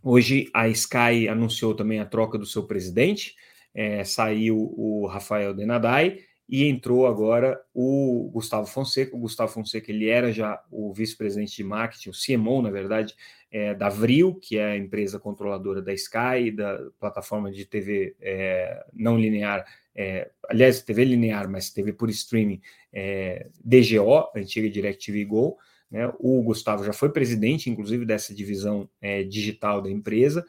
Hoje 0.02 0.48
a 0.54 0.68
Sky 0.68 1.28
anunciou 1.28 1.74
também 1.74 2.00
a 2.00 2.06
troca 2.06 2.38
do 2.38 2.46
seu 2.46 2.66
presidente, 2.66 3.34
é, 3.74 4.04
saiu 4.04 4.56
o 4.56 5.06
Rafael 5.06 5.52
Denadai, 5.52 6.20
e 6.48 6.64
entrou 6.64 7.06
agora 7.06 7.60
o 7.74 8.30
Gustavo 8.32 8.66
Fonseca. 8.66 9.14
O 9.14 9.18
Gustavo 9.18 9.52
Fonseca 9.52 9.92
ele 9.92 10.08
era 10.08 10.32
já 10.32 10.62
o 10.70 10.92
vice-presidente 10.94 11.54
de 11.56 11.64
marketing, 11.64 12.08
o 12.08 12.12
CMO, 12.12 12.62
na 12.62 12.70
verdade, 12.70 13.14
é, 13.50 13.74
da 13.74 13.90
Vril, 13.90 14.34
que 14.34 14.56
é 14.56 14.72
a 14.72 14.76
empresa 14.76 15.18
controladora 15.18 15.82
da 15.82 15.92
Sky, 15.92 16.50
da 16.54 16.78
plataforma 16.98 17.52
de 17.52 17.66
TV 17.66 18.16
é, 18.20 18.82
não 18.94 19.18
linear, 19.18 19.66
é, 19.94 20.30
aliás, 20.48 20.80
TV 20.80 21.04
linear, 21.04 21.50
mas 21.50 21.70
TV 21.70 21.92
por 21.92 22.08
streaming, 22.08 22.62
é, 22.92 23.48
DGO, 23.62 24.30
antiga 24.34 24.70
DirecTV 24.70 25.24
Go. 25.26 25.58
Né? 25.90 26.10
O 26.18 26.42
Gustavo 26.42 26.82
já 26.82 26.94
foi 26.94 27.10
presidente, 27.10 27.68
inclusive, 27.68 28.06
dessa 28.06 28.34
divisão 28.34 28.88
é, 29.02 29.22
digital 29.22 29.82
da 29.82 29.90
empresa. 29.90 30.46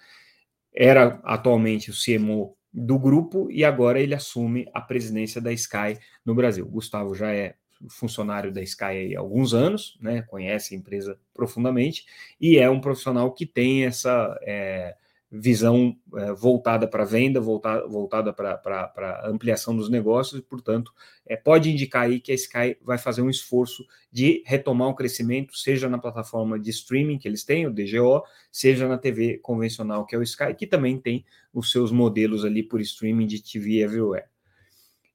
Era 0.73 1.19
atualmente 1.23 1.89
o 1.89 1.93
CMO 1.93 2.55
do 2.73 2.99
grupo 2.99 3.49
e 3.51 3.63
agora 3.65 3.99
ele 3.99 4.13
assume 4.13 4.67
a 4.73 4.81
presidência 4.81 5.41
da 5.41 5.51
Sky 5.51 5.97
no 6.25 6.35
Brasil. 6.35 6.65
O 6.65 6.69
Gustavo 6.69 7.15
já 7.15 7.33
é 7.33 7.55
funcionário 7.89 8.51
da 8.51 8.61
Sky 8.61 9.15
há 9.15 9.19
alguns 9.19 9.53
anos, 9.53 9.97
né, 10.01 10.21
conhece 10.23 10.75
a 10.75 10.77
empresa 10.77 11.19
profundamente 11.33 12.05
e 12.39 12.57
é 12.57 12.69
um 12.69 12.81
profissional 12.81 13.33
que 13.33 13.45
tem 13.45 13.85
essa 13.85 14.37
é, 14.43 14.95
visão 15.31 15.95
é, 16.15 16.33
voltada 16.33 16.87
para 16.87 17.05
venda, 17.05 17.39
voltada, 17.39 17.87
voltada 17.87 18.33
para 18.33 19.21
ampliação 19.25 19.75
dos 19.75 19.89
negócios, 19.89 20.39
e, 20.39 20.43
portanto, 20.43 20.91
é, 21.25 21.35
pode 21.35 21.69
indicar 21.69 22.03
aí 22.03 22.19
que 22.19 22.31
a 22.31 22.35
Sky 22.35 22.77
vai 22.81 22.97
fazer 22.97 23.21
um 23.21 23.29
esforço 23.29 23.85
de 24.11 24.43
retomar 24.45 24.87
o 24.87 24.95
crescimento, 24.95 25.55
seja 25.55 25.87
na 25.87 25.99
plataforma 25.99 26.59
de 26.59 26.71
streaming 26.71 27.19
que 27.19 27.27
eles 27.27 27.43
têm, 27.43 27.67
o 27.67 27.73
DGO, 27.73 28.23
seja 28.51 28.87
na 28.87 28.97
TV 28.97 29.37
convencional, 29.37 30.05
que 30.05 30.15
é 30.15 30.17
o 30.17 30.23
Sky, 30.23 30.55
que 30.57 30.65
também 30.65 30.99
tem 30.99 31.23
os 31.53 31.71
seus 31.71 31.91
modelos 31.91 32.43
ali 32.43 32.63
por 32.63 32.81
streaming 32.81 33.27
de 33.27 33.41
TV 33.41 33.81
Everywhere. 33.81 34.25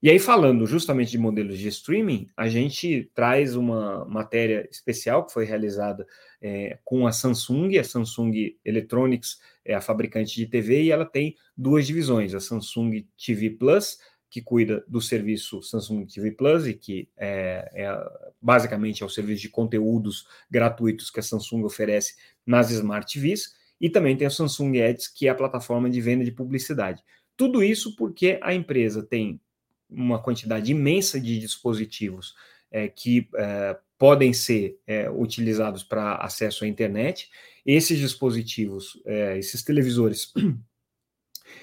E 0.05 0.11
aí, 0.11 0.19
falando 0.19 0.67
justamente 0.67 1.13
de 1.13 1.17
modelos 1.17 1.59
de 1.59 1.67
streaming, 1.69 2.29
a 2.37 2.47
gente 2.47 3.11
traz 3.15 3.57
uma 3.57 4.05
matéria 4.05 4.69
especial 4.71 5.25
que 5.25 5.33
foi 5.33 5.47
realizada 5.47 6.07
é, 6.43 6.79
com 6.85 7.07
a 7.07 7.11
Samsung. 7.11 7.79
A 7.79 7.83
Samsung 7.83 8.55
Electronics 8.63 9.41
é 9.65 9.73
a 9.75 9.81
fabricante 9.81 10.37
de 10.37 10.47
TV 10.47 10.83
e 10.83 10.91
ela 10.91 11.07
tem 11.07 11.35
duas 11.57 11.87
divisões: 11.87 12.35
a 12.35 12.41
Samsung 12.41 13.07
TV 13.17 13.49
Plus, 13.49 13.99
que 14.29 14.43
cuida 14.43 14.85
do 14.87 15.01
serviço 15.01 15.63
Samsung 15.63 16.05
TV 16.05 16.33
Plus 16.33 16.67
e 16.67 16.75
que 16.75 17.09
é, 17.17 17.71
é, 17.73 17.99
basicamente 18.43 19.03
é 19.03 19.07
o 19.07 19.09
serviço 19.09 19.41
de 19.41 19.49
conteúdos 19.49 20.27
gratuitos 20.51 21.11
que 21.11 21.21
a 21.21 21.23
Samsung 21.23 21.65
oferece 21.65 22.15
nas 22.45 22.71
Smart 22.71 23.11
TVs, 23.11 23.55
e 23.81 23.89
também 23.89 24.15
tem 24.19 24.27
a 24.27 24.31
Samsung 24.31 24.83
Ads, 24.83 25.09
que 25.09 25.29
é 25.29 25.31
a 25.31 25.35
plataforma 25.35 25.89
de 25.89 25.99
venda 26.03 26.27
de 26.27 26.31
publicidade. 26.31 27.03
Tudo 27.39 27.65
isso 27.65 27.97
porque 27.97 28.39
a 28.43 28.53
empresa 28.53 29.03
tem 29.03 29.41
uma 29.89 30.19
quantidade 30.19 30.71
imensa 30.71 31.21
de 31.21 31.39
dispositivos 31.39 32.35
é, 32.71 32.89
que 32.89 33.29
é, 33.37 33.77
podem 33.99 34.33
ser 34.33 34.79
é, 34.87 35.09
utilizados 35.11 35.83
para 35.85 36.17
acesso 36.17 36.65
à 36.65 36.69
internet. 36.69 37.31
Esses 37.65 37.99
dispositivos, 37.99 39.01
é, 39.07 39.39
esses 39.39 39.63
televisores 39.63 40.33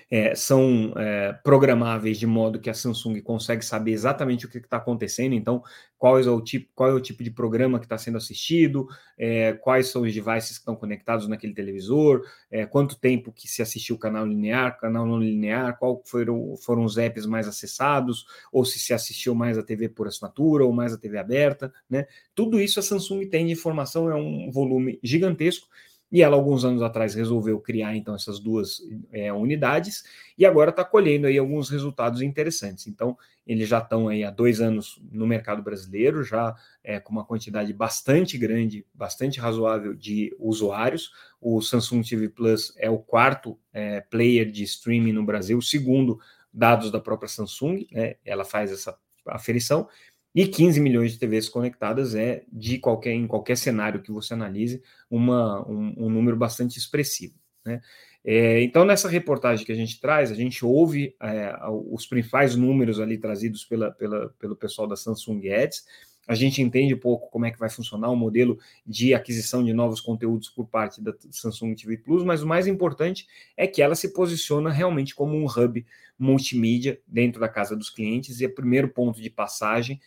é, 0.10 0.36
são 0.36 0.94
é, 0.98 1.34
programáveis 1.44 2.18
de 2.20 2.28
modo 2.28 2.60
que 2.60 2.70
a 2.70 2.74
Samsung 2.74 3.22
consegue 3.22 3.64
saber 3.64 3.92
exatamente 3.92 4.46
o 4.46 4.50
que 4.50 4.58
está 4.58 4.78
acontecendo, 4.78 5.34
então 5.34 5.64
qual 5.98 6.20
é 6.20 6.28
o 6.28 6.42
tipo, 6.42 6.68
qual 6.74 6.90
é 6.90 6.94
o 6.94 7.00
tipo 7.00 7.24
de 7.24 7.30
programa 7.30 7.78
que 7.78 7.86
está 7.86 7.98
sendo 7.98 8.18
assistido, 8.18 8.88
é, 9.18 9.54
quais 9.54 9.88
são 9.90 10.02
os 10.02 10.12
devices 10.12 10.54
que 10.54 10.62
estão 10.62 10.76
conectados 10.76 11.28
naquele 11.28 11.54
televisor, 11.54 12.24
é, 12.50 12.66
quanto 12.66 13.00
tempo 13.00 13.32
que 13.32 13.48
se 13.48 13.62
assistiu 13.62 13.96
o 13.96 14.00
canal 14.00 14.26
linear, 14.26 14.80
canal 14.80 15.06
não 15.06 15.20
linear, 15.20 15.78
qual 15.78 16.02
foram, 16.04 16.56
foram 16.58 16.84
os 16.84 16.98
apps 16.98 17.28
mais 17.28 17.48
acessados, 17.48 18.26
ou 18.52 18.66
se 18.66 18.80
se 18.80 18.94
assistiu 18.94 19.36
mais 19.36 19.60
a 19.60 19.64
TV 19.64 19.90
por 19.90 20.08
assinatura 20.08 20.66
ou 20.66 20.74
mais 20.74 20.92
a 20.92 20.98
TV 20.98 21.20
aberta, 21.20 21.72
né? 21.88 22.08
Tudo 22.34 22.60
isso 22.60 22.80
a 22.80 22.84
Samsung 22.84 23.28
tem 23.28 23.46
de 23.46 23.54
informação, 23.54 24.10
é 24.10 24.16
um 24.16 24.50
volume 24.52 25.00
gigantesco 25.04 25.68
e 26.12 26.22
ela, 26.22 26.36
alguns 26.36 26.66
anos 26.66 26.82
atrás, 26.82 27.16
resolveu 27.16 27.60
criar 27.60 27.96
então 27.96 28.14
essas 28.14 28.40
duas 28.40 28.82
é, 29.12 29.32
unidades 29.32 30.04
e 30.38 30.46
agora 30.46 30.70
está 30.70 30.84
colhendo 30.84 31.26
aí 31.26 31.38
alguns 31.38 31.70
resultados 31.70 32.22
interessantes. 32.22 32.86
Então, 32.88 33.18
eles 33.48 33.70
já 33.70 33.80
estão 33.80 34.08
aí 34.08 34.24
há 34.24 34.30
dois 34.30 34.60
anos 34.60 35.02
no 35.12 35.26
mercado 35.26 35.64
brasileiro, 35.64 36.24
já 36.24 36.56
é, 36.84 37.00
com 37.00 37.12
uma 37.12 37.26
quantidade 37.26 37.72
bastante 37.74 38.38
grande, 38.38 38.86
bastante 38.94 39.40
razoável 39.40 39.94
de 39.94 40.36
usuários. 40.38 41.12
O 41.40 41.62
Samsung 41.62 42.02
TV 42.02 42.30
Plus 42.30 42.74
é 42.78 42.90
o 42.90 43.00
quarto 43.00 43.58
é, 43.72 44.02
player 44.02 44.52
de 44.52 44.64
streaming 44.64 45.14
no 45.14 45.26
Brasil, 45.26 45.62
segundo 45.62 46.20
dados 46.54 46.92
da 46.92 47.00
própria 47.00 47.30
Samsung, 47.30 47.88
né, 47.92 48.16
ela 48.26 48.44
faz 48.44 48.72
essa 48.72 48.98
aferição, 49.26 49.88
e 50.34 50.48
15 50.48 50.80
milhões 50.80 51.12
de 51.12 51.20
TVs 51.20 51.50
conectadas 51.50 52.16
é, 52.16 52.44
de 52.52 52.78
qualquer, 52.78 53.14
em 53.14 53.28
qualquer 53.28 53.58
cenário 53.58 54.02
que 54.02 54.12
você 54.12 54.34
analise, 54.34 54.82
uma, 55.10 55.68
um, 55.68 55.94
um 55.98 56.10
número 56.10 56.38
bastante 56.38 56.78
expressivo. 56.78 57.36
Né? 57.66 57.82
É, 58.24 58.62
então, 58.62 58.86
nessa 58.86 59.10
reportagem 59.10 59.66
que 59.66 59.72
a 59.72 59.76
gente 59.76 60.00
traz, 60.00 60.32
a 60.32 60.36
gente 60.36 60.64
ouve 60.64 61.16
é, 61.22 61.54
os 61.90 62.06
principais 62.06 62.56
números 62.56 63.00
ali 63.00 63.18
trazidos 63.18 63.66
pela, 63.66 63.92
pela, 63.92 64.30
pelo 64.40 64.56
pessoal 64.56 64.88
da 64.88 64.96
Samsung 64.96 65.50
Ads, 65.50 65.86
a 66.28 66.36
gente 66.36 66.62
entende 66.62 66.94
um 66.94 67.00
pouco 67.00 67.30
como 67.30 67.46
é 67.46 67.52
que 67.52 67.60
vai 67.60 67.70
funcionar 67.70 68.10
o 68.10 68.16
modelo 68.16 68.60
de 68.86 69.14
aquisição 69.14 69.64
de 69.64 69.74
novos 69.74 70.00
conteúdos 70.00 70.50
por 70.50 70.68
parte 70.68 71.02
da 71.02 71.14
Samsung 71.32 71.76
TV 71.76 71.98
Plus, 71.98 72.24
mas 72.24 72.44
o 72.44 72.48
mais 72.48 72.68
importante 72.68 73.28
é 73.58 73.66
que 73.66 73.82
ela 73.82 73.96
se 73.96 74.14
posiciona 74.14 74.72
realmente 74.72 75.16
como 75.16 75.36
um 75.36 75.46
hub 75.46 75.86
multimídia 76.18 77.02
dentro 77.08 77.42
da 77.42 77.50
casa 77.50 77.76
dos 77.76 77.90
clientes 77.90 78.40
e 78.40 78.46
é 78.46 78.48
o 78.48 78.54
primeiro 78.54 78.88
ponto 78.90 79.20
de 79.20 79.30
passagem 79.30 80.00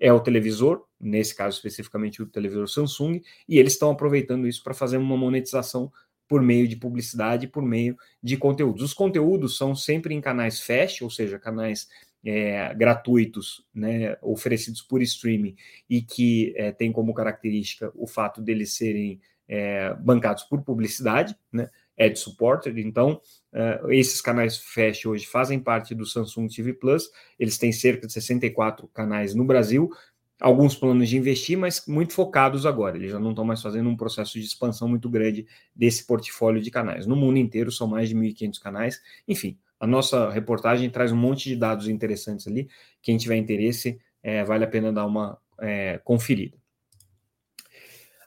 é 0.00 0.12
o 0.12 0.20
televisor, 0.20 0.84
nesse 1.00 1.34
caso 1.34 1.56
especificamente 1.56 2.22
o 2.22 2.26
televisor 2.26 2.68
Samsung, 2.68 3.20
e 3.48 3.58
eles 3.58 3.72
estão 3.72 3.90
aproveitando 3.90 4.46
isso 4.46 4.62
para 4.62 4.74
fazer 4.74 4.96
uma 4.96 5.16
monetização 5.16 5.92
por 6.28 6.42
meio 6.42 6.66
de 6.66 6.76
publicidade, 6.76 7.46
por 7.46 7.62
meio 7.62 7.96
de 8.22 8.36
conteúdos. 8.36 8.82
Os 8.82 8.94
conteúdos 8.94 9.56
são 9.56 9.74
sempre 9.74 10.14
em 10.14 10.20
canais 10.20 10.60
fast, 10.60 11.04
ou 11.04 11.10
seja, 11.10 11.38
canais 11.38 11.88
é, 12.24 12.74
gratuitos, 12.74 13.64
né, 13.72 14.16
oferecidos 14.20 14.82
por 14.82 15.00
streaming 15.02 15.54
e 15.88 16.02
que 16.02 16.52
é, 16.56 16.72
tem 16.72 16.90
como 16.90 17.14
característica 17.14 17.92
o 17.94 18.06
fato 18.06 18.42
deles 18.42 18.72
serem 18.74 19.20
é, 19.48 19.94
bancados 19.94 20.42
por 20.42 20.62
publicidade, 20.62 21.36
né, 21.52 21.70
ad 21.98 22.18
supported. 22.18 22.78
Então, 22.80 23.20
uh, 23.52 23.90
esses 23.90 24.20
canais 24.20 24.58
Fast 24.58 25.06
hoje 25.08 25.26
fazem 25.26 25.58
parte 25.58 25.94
do 25.94 26.04
Samsung 26.04 26.48
TV 26.48 26.72
Plus. 26.72 27.10
Eles 27.38 27.58
têm 27.58 27.72
cerca 27.72 28.06
de 28.06 28.12
64 28.12 28.86
canais 28.88 29.34
no 29.34 29.44
Brasil. 29.44 29.90
Alguns 30.38 30.76
planos 30.76 31.08
de 31.08 31.16
investir, 31.16 31.56
mas 31.56 31.84
muito 31.86 32.12
focados 32.12 32.66
agora. 32.66 32.96
Eles 32.96 33.10
já 33.10 33.18
não 33.18 33.30
estão 33.30 33.44
mais 33.44 33.62
fazendo 33.62 33.88
um 33.88 33.96
processo 33.96 34.38
de 34.38 34.44
expansão 34.44 34.86
muito 34.86 35.08
grande 35.08 35.46
desse 35.74 36.06
portfólio 36.06 36.60
de 36.60 36.70
canais. 36.70 37.06
No 37.06 37.16
mundo 37.16 37.38
inteiro 37.38 37.72
são 37.72 37.86
mais 37.86 38.10
de 38.10 38.14
1.500 38.14 38.60
canais. 38.60 39.00
Enfim, 39.26 39.58
a 39.80 39.86
nossa 39.86 40.30
reportagem 40.30 40.90
traz 40.90 41.10
um 41.10 41.16
monte 41.16 41.48
de 41.48 41.56
dados 41.56 41.88
interessantes 41.88 42.46
ali. 42.46 42.68
Quem 43.00 43.16
tiver 43.16 43.36
interesse, 43.36 43.98
é, 44.22 44.44
vale 44.44 44.64
a 44.64 44.68
pena 44.68 44.92
dar 44.92 45.06
uma 45.06 45.38
é, 45.58 45.98
conferida. 46.04 46.58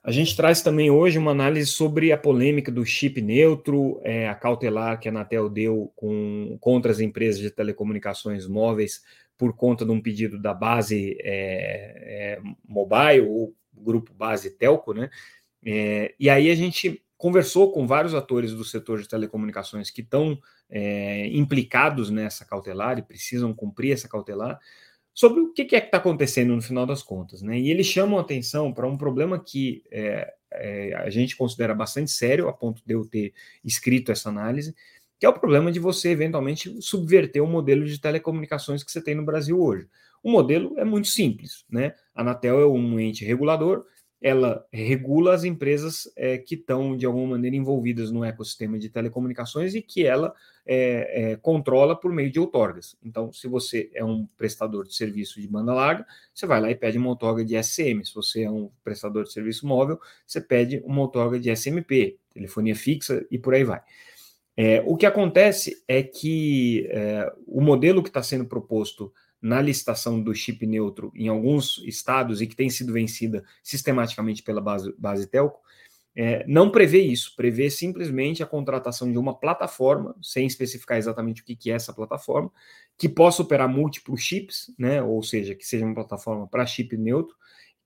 A 0.04 0.12
gente 0.12 0.36
traz 0.36 0.62
também 0.62 0.90
hoje 0.90 1.18
uma 1.18 1.32
análise 1.32 1.70
sobre 1.70 2.12
a 2.12 2.18
polêmica 2.18 2.72
do 2.72 2.86
chip 2.86 3.22
neutro, 3.22 4.00
é, 4.04 4.30
a 4.30 4.36
cautelar 4.36 5.00
que 5.00 5.10
a 5.10 5.12
Anatel 5.12 5.50
deu 5.50 5.92
com, 5.96 6.58
contra 6.62 6.92
as 6.92 7.00
empresas 7.00 7.42
de 7.42 7.52
telecomunicações 7.52 8.48
móveis 8.48 9.04
por 9.38 9.54
conta 9.54 9.86
de 9.86 9.92
um 9.92 10.02
pedido 10.02 10.40
da 10.40 10.54
base 10.54 11.18
é, 11.22 12.38
é, 12.38 12.42
mobile, 12.68 13.28
ou 13.28 13.54
grupo 13.74 14.14
base 14.14 14.52
telco, 14.52 14.94
né? 14.94 15.10
É, 15.66 16.14
e 16.20 16.30
aí 16.30 16.50
a 16.50 16.56
gente 16.56 17.04
conversou 17.18 17.72
com 17.72 17.86
vários 17.86 18.16
atores 18.16 18.54
do 18.54 18.64
setor 18.64 19.02
de 19.02 19.08
telecomunicações 19.08 19.92
que 19.92 20.02
estão 20.02 20.40
é, 20.70 21.28
implicados 21.28 22.10
nessa 22.10 22.46
cautelar 22.46 22.98
e 22.98 23.02
precisam 23.02 23.54
cumprir 23.54 23.92
essa 23.92 24.08
cautelar 24.08 24.60
sobre 25.20 25.42
o 25.42 25.52
que 25.52 25.64
é 25.64 25.66
que 25.66 25.76
está 25.76 25.98
acontecendo 25.98 26.56
no 26.56 26.62
final 26.62 26.86
das 26.86 27.04
contas. 27.04 27.42
Né? 27.42 27.60
E 27.60 27.70
eles 27.70 27.88
chamam 27.88 28.18
atenção 28.18 28.72
para 28.72 28.88
um 28.88 28.98
problema 28.98 29.38
que 29.38 29.84
é, 29.92 30.34
é, 30.50 30.94
a 30.96 31.10
gente 31.10 31.36
considera 31.36 31.76
bastante 31.76 32.10
sério, 32.10 32.48
a 32.48 32.54
ponto 32.54 32.82
de 32.86 32.94
eu 32.94 33.04
ter 33.04 33.34
escrito 33.62 34.14
essa 34.14 34.30
análise, 34.30 34.74
que 35.20 35.26
é 35.26 35.30
o 35.30 35.34
problema 35.34 35.74
de 35.74 35.80
você 35.80 36.12
eventualmente 36.12 36.82
subverter 36.82 37.44
o 37.44 37.48
modelo 37.48 37.86
de 37.86 38.00
telecomunicações 38.00 38.82
que 38.82 38.90
você 38.90 39.04
tem 39.04 39.14
no 39.14 39.26
Brasil 39.26 39.62
hoje. 39.62 39.90
O 40.24 40.32
modelo 40.32 40.80
é 40.80 40.86
muito 40.86 41.10
simples, 41.10 41.66
né? 41.70 41.94
A 42.16 42.22
Anatel 42.22 42.62
é 42.62 42.66
um 42.66 42.98
ente 42.98 43.26
regulador, 43.26 43.86
ela 44.22 44.66
regula 44.72 45.34
as 45.34 45.44
empresas 45.44 46.12
é, 46.16 46.38
que 46.38 46.56
estão, 46.56 46.96
de 46.96 47.06
alguma 47.06 47.32
maneira, 47.32 47.56
envolvidas 47.56 48.12
no 48.12 48.24
ecossistema 48.24 48.78
de 48.78 48.90
telecomunicações 48.90 49.74
e 49.76 49.82
que 49.82 50.06
ela 50.06 50.34
é, 50.66 51.32
é, 51.32 51.36
controla 51.38 51.96
por 51.96 52.12
meio 52.12 52.30
de 52.30 52.40
outorgas. 52.40 52.98
Então, 53.02 53.32
se 53.32 53.48
você 53.48 53.90
é 53.94 54.04
um 54.04 54.28
prestador 54.38 54.86
de 54.86 54.94
serviço 54.94 55.40
de 55.40 55.48
banda 55.48 55.74
larga, 55.74 56.06
você 56.34 56.46
vai 56.46 56.60
lá 56.60 56.70
e 56.70 56.76
pede 56.76 56.98
uma 56.98 57.10
outorga 57.10 57.46
de 57.46 57.62
SM. 57.62 58.04
Se 58.04 58.14
você 58.14 58.44
é 58.44 58.52
um 58.52 58.70
prestador 58.84 59.24
de 59.24 59.32
serviço 59.32 59.66
móvel, 59.66 60.00
você 60.28 60.42
pede 60.42 60.82
uma 60.84 61.02
outorga 61.02 61.40
de 61.40 61.50
SMP, 61.56 62.18
telefonia 62.34 62.76
fixa 62.76 63.26
e 63.32 63.38
por 63.38 63.54
aí 63.54 63.64
vai. 63.64 63.82
É, 64.58 64.84
o 64.86 64.98
que 64.98 65.06
acontece 65.06 65.82
é 65.88 66.04
que 66.04 66.86
é, 66.92 67.32
o 67.48 67.62
modelo 67.62 68.04
que 68.04 68.10
está 68.10 68.22
sendo 68.22 68.44
proposto 68.44 69.14
na 69.42 69.62
licitação 69.62 70.22
do 70.22 70.34
chip 70.34 70.66
neutro 70.66 71.12
em 71.16 71.28
alguns 71.28 71.82
estados 71.86 72.42
e 72.42 72.48
que 72.48 72.56
tem 72.56 72.70
sido 72.70 72.92
vencida 72.92 73.44
sistematicamente 73.64 74.44
pela 74.44 74.60
base, 74.60 74.94
base 74.98 75.28
telco, 75.28 75.60
é, 76.16 76.44
não 76.48 76.70
prevê 76.70 77.02
isso, 77.02 77.34
prevê 77.36 77.70
simplesmente 77.70 78.44
a 78.44 78.46
contratação 78.46 79.10
de 79.10 79.18
uma 79.18 79.34
plataforma, 79.34 80.16
sem 80.22 80.46
especificar 80.46 80.98
exatamente 80.98 81.42
o 81.42 81.46
que, 81.46 81.56
que 81.56 81.72
é 81.72 81.76
essa 81.76 81.94
plataforma, 81.94 82.52
que 82.98 83.08
possa 83.08 83.42
operar 83.42 83.70
múltiplos 83.70 84.22
chips, 84.22 84.74
né, 84.78 85.02
ou 85.02 85.24
seja, 85.24 85.56
que 85.56 85.66
seja 85.66 85.86
uma 85.86 85.96
plataforma 85.96 86.48
para 86.48 86.66
chip 86.66 86.98
neutro, 86.98 87.36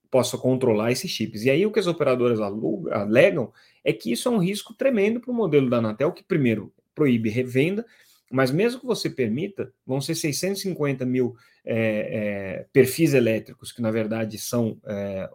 possa 0.09 0.37
controlar 0.37 0.91
esses 0.91 1.11
chips. 1.11 1.43
E 1.43 1.49
aí 1.49 1.65
o 1.65 1.71
que 1.71 1.79
as 1.79 1.87
operadoras 1.87 2.39
alegam 2.39 3.51
é 3.83 3.91
que 3.91 4.11
isso 4.11 4.27
é 4.29 4.31
um 4.31 4.37
risco 4.37 4.73
tremendo 4.73 5.19
para 5.19 5.31
o 5.31 5.33
modelo 5.33 5.69
da 5.69 5.77
Anatel, 5.77 6.11
que 6.11 6.23
primeiro 6.23 6.73
proíbe 6.95 7.29
revenda, 7.29 7.85
mas 8.31 8.51
mesmo 8.51 8.79
que 8.79 8.85
você 8.85 9.09
permita, 9.09 9.71
vão 9.85 10.01
ser 10.01 10.15
650 10.15 11.05
mil 11.05 11.35
é, 11.65 11.75
é, 11.75 12.67
perfis 12.73 13.13
elétricos, 13.13 13.71
que 13.71 13.81
na 13.81 13.91
verdade 13.91 14.37
são, 14.37 14.79
é, 14.85 15.29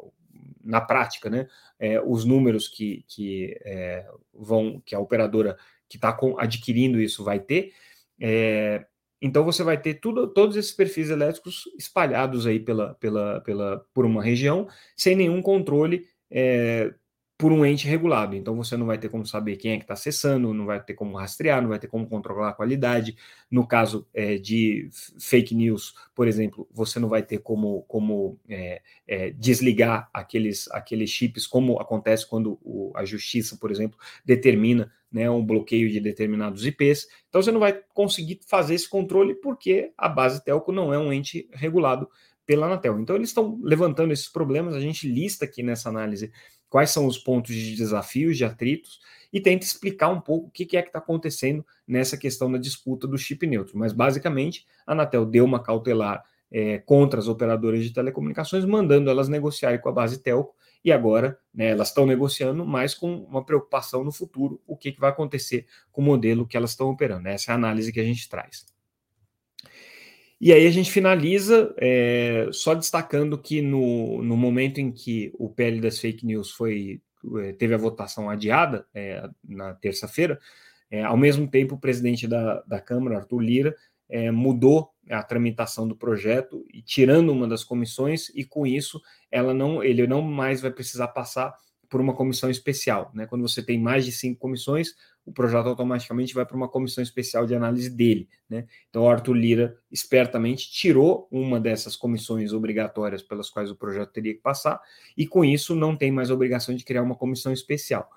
na 0.65 0.81
prática, 0.81 1.31
né, 1.31 1.47
é, 1.79 2.01
os 2.01 2.25
números 2.25 2.69
que, 2.69 3.05
que 3.09 3.57
é, 3.65 4.07
vão, 4.33 4.83
que 4.85 4.95
a 4.95 5.01
operadora 5.01 5.57
que 5.89 5.97
está 5.97 6.17
adquirindo 6.39 7.01
isso 7.01 7.25
vai 7.25 7.41
ter. 7.41 7.73
É, 8.21 8.85
então 9.21 9.45
você 9.45 9.63
vai 9.63 9.81
ter 9.81 9.95
tudo, 9.95 10.29
todos 10.29 10.57
esses 10.57 10.73
perfis 10.73 11.11
elétricos 11.11 11.65
espalhados 11.79 12.47
aí 12.47 12.61
pela, 12.61 12.95
pela, 12.95 13.41
pela, 13.41 13.85
por 13.95 14.05
uma 14.05 14.23
região, 14.23 14.69
sem 14.97 15.17
nenhum 15.17 15.43
controle 15.43 16.07
por 17.39 17.53
um 17.53 17.65
ente 17.65 17.87
regulado. 17.87 18.35
Então 18.35 18.57
você 18.57 18.77
não 18.77 18.85
vai 18.85 18.99
ter 18.99 19.09
como 19.09 19.25
saber 19.25 19.57
quem 19.57 19.71
é 19.73 19.77
que 19.77 19.85
está 19.85 19.95
acessando, 19.95 20.53
não 20.53 20.67
vai 20.67 20.83
ter 20.83 20.95
como 20.95 21.17
rastrear, 21.17 21.63
não 21.63 21.69
vai 21.69 21.79
ter 21.79 21.87
como 21.87 22.05
controlar 22.09 22.49
a 22.49 22.53
qualidade. 22.53 23.17
No 23.49 23.65
caso 23.65 24.09
é, 24.13 24.37
de 24.37 24.91
fake 25.21 25.55
news, 25.55 25.95
por 26.17 26.27
exemplo, 26.27 26.69
você 26.73 26.99
não 26.99 27.09
vai 27.09 27.23
ter 27.23 27.39
como, 27.39 27.83
como 27.83 28.37
é, 28.49 28.83
é, 29.07 29.31
desligar 29.31 30.11
aqueles, 30.13 30.69
aqueles 30.73 31.11
chips, 31.11 31.47
como 31.47 31.79
acontece 31.79 32.29
quando 32.29 32.59
o, 32.61 32.91
a 32.97 33.05
justiça, 33.05 33.57
por 33.57 33.71
exemplo, 33.71 33.97
determina 34.25 34.93
né, 35.11 35.31
um 35.31 35.45
bloqueio 35.45 35.89
de 35.89 36.01
determinados 36.01 36.67
IPs. 36.67 37.07
Então 37.29 37.41
você 37.41 37.53
não 37.53 37.61
vai 37.61 37.81
conseguir 37.95 38.41
fazer 38.49 38.75
esse 38.75 38.91
controle 38.91 39.37
porque 39.37 39.93
a 39.97 40.09
base 40.09 40.45
telco 40.45 40.73
não 40.73 40.93
é 40.93 40.99
um 40.99 41.13
ente 41.13 41.49
regulado 41.53 42.09
pela 42.45 42.67
Anatel. 42.67 42.99
Então 42.99 43.15
eles 43.15 43.29
estão 43.29 43.61
levantando 43.63 44.13
esses 44.13 44.29
problemas, 44.29 44.75
a 44.75 44.81
gente 44.81 45.07
lista 45.07 45.45
aqui 45.45 45.63
nessa 45.63 45.89
análise 45.89 46.33
quais 46.69 46.91
são 46.91 47.07
os 47.07 47.19
pontos 47.19 47.55
de 47.55 47.75
desafios, 47.75 48.37
de 48.37 48.45
atritos, 48.45 49.01
e 49.33 49.41
tenta 49.41 49.65
explicar 49.65 50.09
um 50.09 50.21
pouco 50.21 50.49
o 50.49 50.51
que 50.51 50.77
é 50.77 50.83
que 50.83 50.89
está 50.89 50.99
acontecendo 50.99 51.65
nessa 51.87 52.17
questão 52.17 52.51
da 52.51 52.59
disputa 52.59 53.07
do 53.07 53.19
chip 53.19 53.47
neutro. 53.47 53.79
Mas, 53.79 53.93
basicamente, 53.93 54.67
a 54.87 54.93
Anatel 54.93 55.27
deu 55.27 55.45
uma 55.45 55.63
cautelar 55.63 56.25
é, 56.51 56.79
contra 56.79 57.21
as 57.21 57.29
operadoras 57.29 57.83
de 57.83 57.93
telecomunicações, 57.93 58.65
mandando 58.65 59.11
elas 59.11 59.29
negociarem 59.29 59.81
com 59.81 59.89
a 59.89 59.93
base 59.93 60.23
telco, 60.23 60.55
e 60.85 60.93
agora 60.93 61.39
né, 61.53 61.71
elas 61.71 61.89
estão 61.89 62.07
negociando, 62.07 62.65
mas 62.65 62.95
com 62.95 63.13
uma 63.25 63.45
preocupação 63.45 64.05
no 64.05 64.13
futuro, 64.13 64.61
o 64.67 64.77
que, 64.77 64.93
que 64.93 65.01
vai 65.01 65.11
acontecer 65.11 65.67
com 65.91 66.01
o 66.01 66.05
modelo 66.05 66.47
que 66.47 66.57
elas 66.57 66.71
estão 66.71 66.89
operando. 66.89 67.29
Essa 67.29 67.51
é 67.51 67.53
a 67.53 67.57
análise 67.57 67.93
que 67.93 68.01
a 68.01 68.05
gente 68.05 68.29
traz. 68.29 68.65
E 70.41 70.53
aí 70.53 70.67
a 70.67 70.71
gente 70.71 70.91
finaliza 70.91 71.75
é, 71.79 72.49
só 72.53 72.75
destacando 72.75 73.37
que 73.37 73.61
no, 73.61 74.23
no 74.23 74.37
momento 74.37 74.79
em 74.79 74.93
que 74.93 75.33
o 75.35 75.49
PL 75.49 75.81
das 75.81 75.99
fake 75.99 76.25
news 76.25 76.53
foi 76.53 77.01
é, 77.41 77.53
teve 77.53 77.75
a 77.75 77.79
votação 77.79 78.31
adiada 78.31 78.87
é, 78.95 79.29
na 79.43 79.75
terça-feira, 79.75 80.39
é, 80.91 81.03
ao 81.03 81.17
mesmo 81.17 81.49
tempo 81.49 81.75
o 81.75 81.81
presidente 81.81 82.29
da, 82.29 82.63
da 82.63 82.81
Câmara, 82.81 83.19
Arthur 83.19 83.41
Lira, 83.41 83.77
mudou 84.33 84.89
a 85.11 85.23
tramitação 85.23 85.87
do 85.87 85.95
projeto 85.95 86.65
e 86.73 86.81
tirando 86.81 87.29
uma 87.29 87.47
das 87.47 87.63
comissões 87.63 88.31
e 88.35 88.43
com 88.43 88.67
isso 88.67 89.03
ela 89.31 89.53
não 89.53 89.85
ele 89.85 90.07
não 90.07 90.23
mais 90.23 90.63
vai 90.63 90.71
precisar 90.71 91.09
passar 91.09 91.55
por 91.89 92.01
uma 92.01 92.15
comissão 92.15 92.51
especial. 92.51 93.11
Né? 93.15 93.27
Quando 93.27 93.43
você 93.43 93.63
tem 93.63 93.79
mais 93.79 94.05
de 94.05 94.13
cinco 94.13 94.39
comissões, 94.39 94.95
o 95.25 95.33
projeto 95.33 95.67
automaticamente 95.67 96.35
vai 96.35 96.45
para 96.45 96.57
uma 96.57 96.69
comissão 96.69 97.03
especial 97.03 97.47
de 97.47 97.55
análise 97.55 97.91
dele. 97.91 98.29
Né? 98.49 98.67
Então, 98.89 99.03
o 99.03 99.09
Arthur 99.09 99.35
Lira 99.35 99.79
espertamente 99.91 100.71
tirou 100.71 101.29
uma 101.31 101.61
dessas 101.61 101.97
comissões 101.97 102.53
obrigatórias 102.53 103.23
pelas 103.23 103.51
quais 103.51 103.71
o 103.71 103.77
projeto 103.77 104.13
teria 104.13 104.35
que 104.35 104.41
passar, 104.41 104.81
e 105.17 105.27
com 105.27 105.45
isso 105.45 105.75
não 105.75 105.97
tem 105.97 106.11
mais 106.11 106.31
obrigação 106.31 106.75
de 106.75 106.85
criar 106.85 107.03
uma 107.03 107.15
comissão 107.15 107.53
especial. 107.53 108.09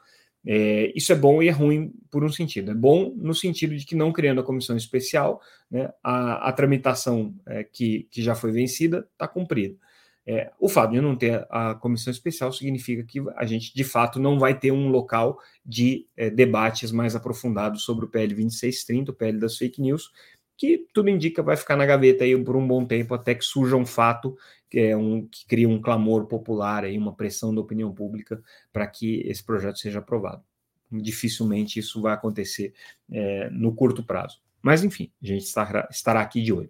É, 0.45 0.91
isso 0.95 1.11
é 1.11 1.15
bom 1.15 1.41
e 1.43 1.47
é 1.47 1.51
ruim 1.51 1.93
por 2.09 2.23
um 2.23 2.31
sentido. 2.31 2.71
É 2.71 2.73
bom 2.73 3.13
no 3.15 3.35
sentido 3.35 3.75
de 3.75 3.85
que, 3.85 3.95
não 3.95 4.11
criando 4.11 4.41
a 4.41 4.43
comissão 4.43 4.75
especial, 4.75 5.39
né, 5.69 5.91
a, 6.03 6.49
a 6.49 6.53
tramitação 6.53 7.35
é, 7.45 7.63
que, 7.63 8.07
que 8.09 8.23
já 8.23 8.33
foi 8.33 8.51
vencida 8.51 9.07
está 9.13 9.27
cumprida. 9.27 9.75
É, 10.25 10.51
o 10.59 10.69
fato 10.69 10.91
de 10.91 11.01
não 11.01 11.15
ter 11.15 11.45
a 11.49 11.73
comissão 11.73 12.11
especial 12.11 12.53
significa 12.53 13.03
que 13.03 13.19
a 13.35 13.45
gente, 13.45 13.73
de 13.73 13.83
fato, 13.83 14.19
não 14.19 14.37
vai 14.37 14.57
ter 14.57 14.71
um 14.71 14.89
local 14.89 15.39
de 15.65 16.07
é, 16.15 16.29
debates 16.29 16.91
mais 16.91 17.15
aprofundados 17.15 17.83
sobre 17.83 18.05
o 18.05 18.07
PL 18.07 18.27
2630, 18.35 19.11
o 19.11 19.15
PL 19.15 19.39
das 19.39 19.57
fake 19.57 19.81
news, 19.81 20.11
que 20.55 20.85
tudo 20.93 21.09
indica 21.09 21.41
vai 21.41 21.57
ficar 21.57 21.75
na 21.75 21.87
gaveta 21.87 22.23
aí 22.23 22.37
por 22.43 22.55
um 22.55 22.67
bom 22.67 22.85
tempo 22.85 23.15
até 23.15 23.33
que 23.33 23.43
surja 23.43 23.75
um 23.75 23.85
fato 23.85 24.37
que, 24.69 24.79
é 24.79 24.95
um, 24.95 25.27
que 25.27 25.45
cria 25.47 25.67
um 25.67 25.81
clamor 25.81 26.27
popular, 26.27 26.85
aí, 26.85 26.97
uma 26.97 27.13
pressão 27.13 27.53
da 27.53 27.59
opinião 27.59 27.91
pública 27.91 28.41
para 28.71 28.85
que 28.85 29.21
esse 29.25 29.43
projeto 29.43 29.79
seja 29.79 29.99
aprovado. 29.99 30.43
Dificilmente 30.91 31.79
isso 31.79 32.01
vai 32.01 32.13
acontecer 32.13 32.73
é, 33.11 33.49
no 33.49 33.73
curto 33.73 34.03
prazo. 34.03 34.39
Mas, 34.61 34.83
enfim, 34.83 35.11
a 35.21 35.25
gente 35.25 35.43
estará, 35.43 35.87
estará 35.89 36.21
aqui 36.21 36.41
de 36.41 36.53
olho. 36.53 36.69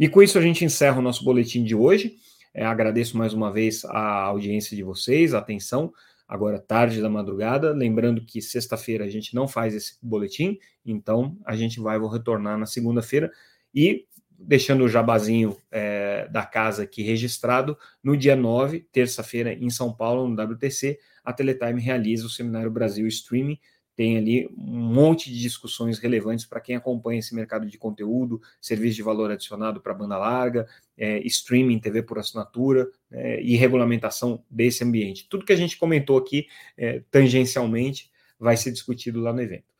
E 0.00 0.08
com 0.08 0.22
isso 0.22 0.38
a 0.38 0.42
gente 0.42 0.64
encerra 0.64 0.98
o 0.98 1.02
nosso 1.02 1.24
boletim 1.24 1.62
de 1.62 1.74
hoje. 1.74 2.16
É, 2.54 2.64
agradeço 2.64 3.16
mais 3.16 3.32
uma 3.32 3.52
vez 3.52 3.84
a 3.84 4.22
audiência 4.22 4.76
de 4.76 4.82
vocês, 4.82 5.34
a 5.34 5.38
atenção, 5.38 5.92
agora 6.26 6.58
tarde 6.58 7.00
da 7.00 7.08
madrugada. 7.08 7.72
Lembrando 7.72 8.24
que 8.24 8.40
sexta-feira 8.42 9.04
a 9.04 9.08
gente 9.08 9.34
não 9.34 9.46
faz 9.46 9.74
esse 9.74 9.96
boletim, 10.02 10.58
então 10.84 11.36
a 11.44 11.56
gente 11.56 11.80
vai 11.80 11.98
vou 11.98 12.08
retornar 12.08 12.58
na 12.58 12.66
segunda-feira 12.66 13.30
e 13.74 14.06
deixando 14.38 14.84
o 14.84 14.88
jabazinho 14.88 15.56
é, 15.70 16.28
da 16.28 16.46
casa 16.46 16.84
aqui 16.84 17.02
registrado, 17.02 17.76
no 18.02 18.16
dia 18.16 18.36
9, 18.36 18.86
terça-feira, 18.92 19.52
em 19.52 19.68
São 19.68 19.92
Paulo, 19.92 20.28
no 20.28 20.40
WTC, 20.40 20.98
a 21.24 21.32
Teletime 21.32 21.80
realiza 21.80 22.24
o 22.24 22.30
Seminário 22.30 22.70
Brasil 22.70 23.06
Streaming 23.08 23.58
tem 23.98 24.16
ali 24.16 24.48
um 24.56 24.78
monte 24.78 25.28
de 25.28 25.40
discussões 25.40 25.98
relevantes 25.98 26.46
para 26.46 26.60
quem 26.60 26.76
acompanha 26.76 27.18
esse 27.18 27.34
mercado 27.34 27.66
de 27.66 27.76
conteúdo, 27.76 28.40
serviço 28.60 28.94
de 28.94 29.02
valor 29.02 29.28
adicionado 29.28 29.80
para 29.80 29.92
banda 29.92 30.16
larga, 30.16 30.68
é, 30.96 31.18
streaming, 31.26 31.80
TV 31.80 32.04
por 32.04 32.16
assinatura 32.16 32.88
é, 33.10 33.42
e 33.42 33.56
regulamentação 33.56 34.40
desse 34.48 34.84
ambiente. 34.84 35.26
Tudo 35.28 35.44
que 35.44 35.52
a 35.52 35.56
gente 35.56 35.76
comentou 35.76 36.16
aqui 36.16 36.46
é, 36.76 37.02
tangencialmente 37.10 38.08
vai 38.38 38.56
ser 38.56 38.70
discutido 38.70 39.20
lá 39.20 39.32
no 39.32 39.42
evento. 39.42 39.74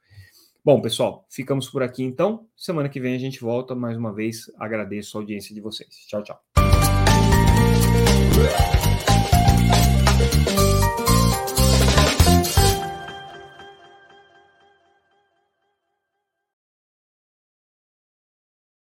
Bom, 0.64 0.80
pessoal, 0.80 1.24
ficamos 1.30 1.68
por 1.68 1.84
aqui 1.84 2.02
então. 2.02 2.44
Semana 2.56 2.88
que 2.88 2.98
vem 2.98 3.14
a 3.14 3.18
gente 3.18 3.40
volta. 3.40 3.72
Mais 3.72 3.96
uma 3.96 4.12
vez, 4.12 4.50
agradeço 4.58 5.16
a 5.16 5.20
audiência 5.20 5.54
de 5.54 5.60
vocês. 5.60 5.90
Tchau, 6.08 6.24
tchau. 6.24 6.42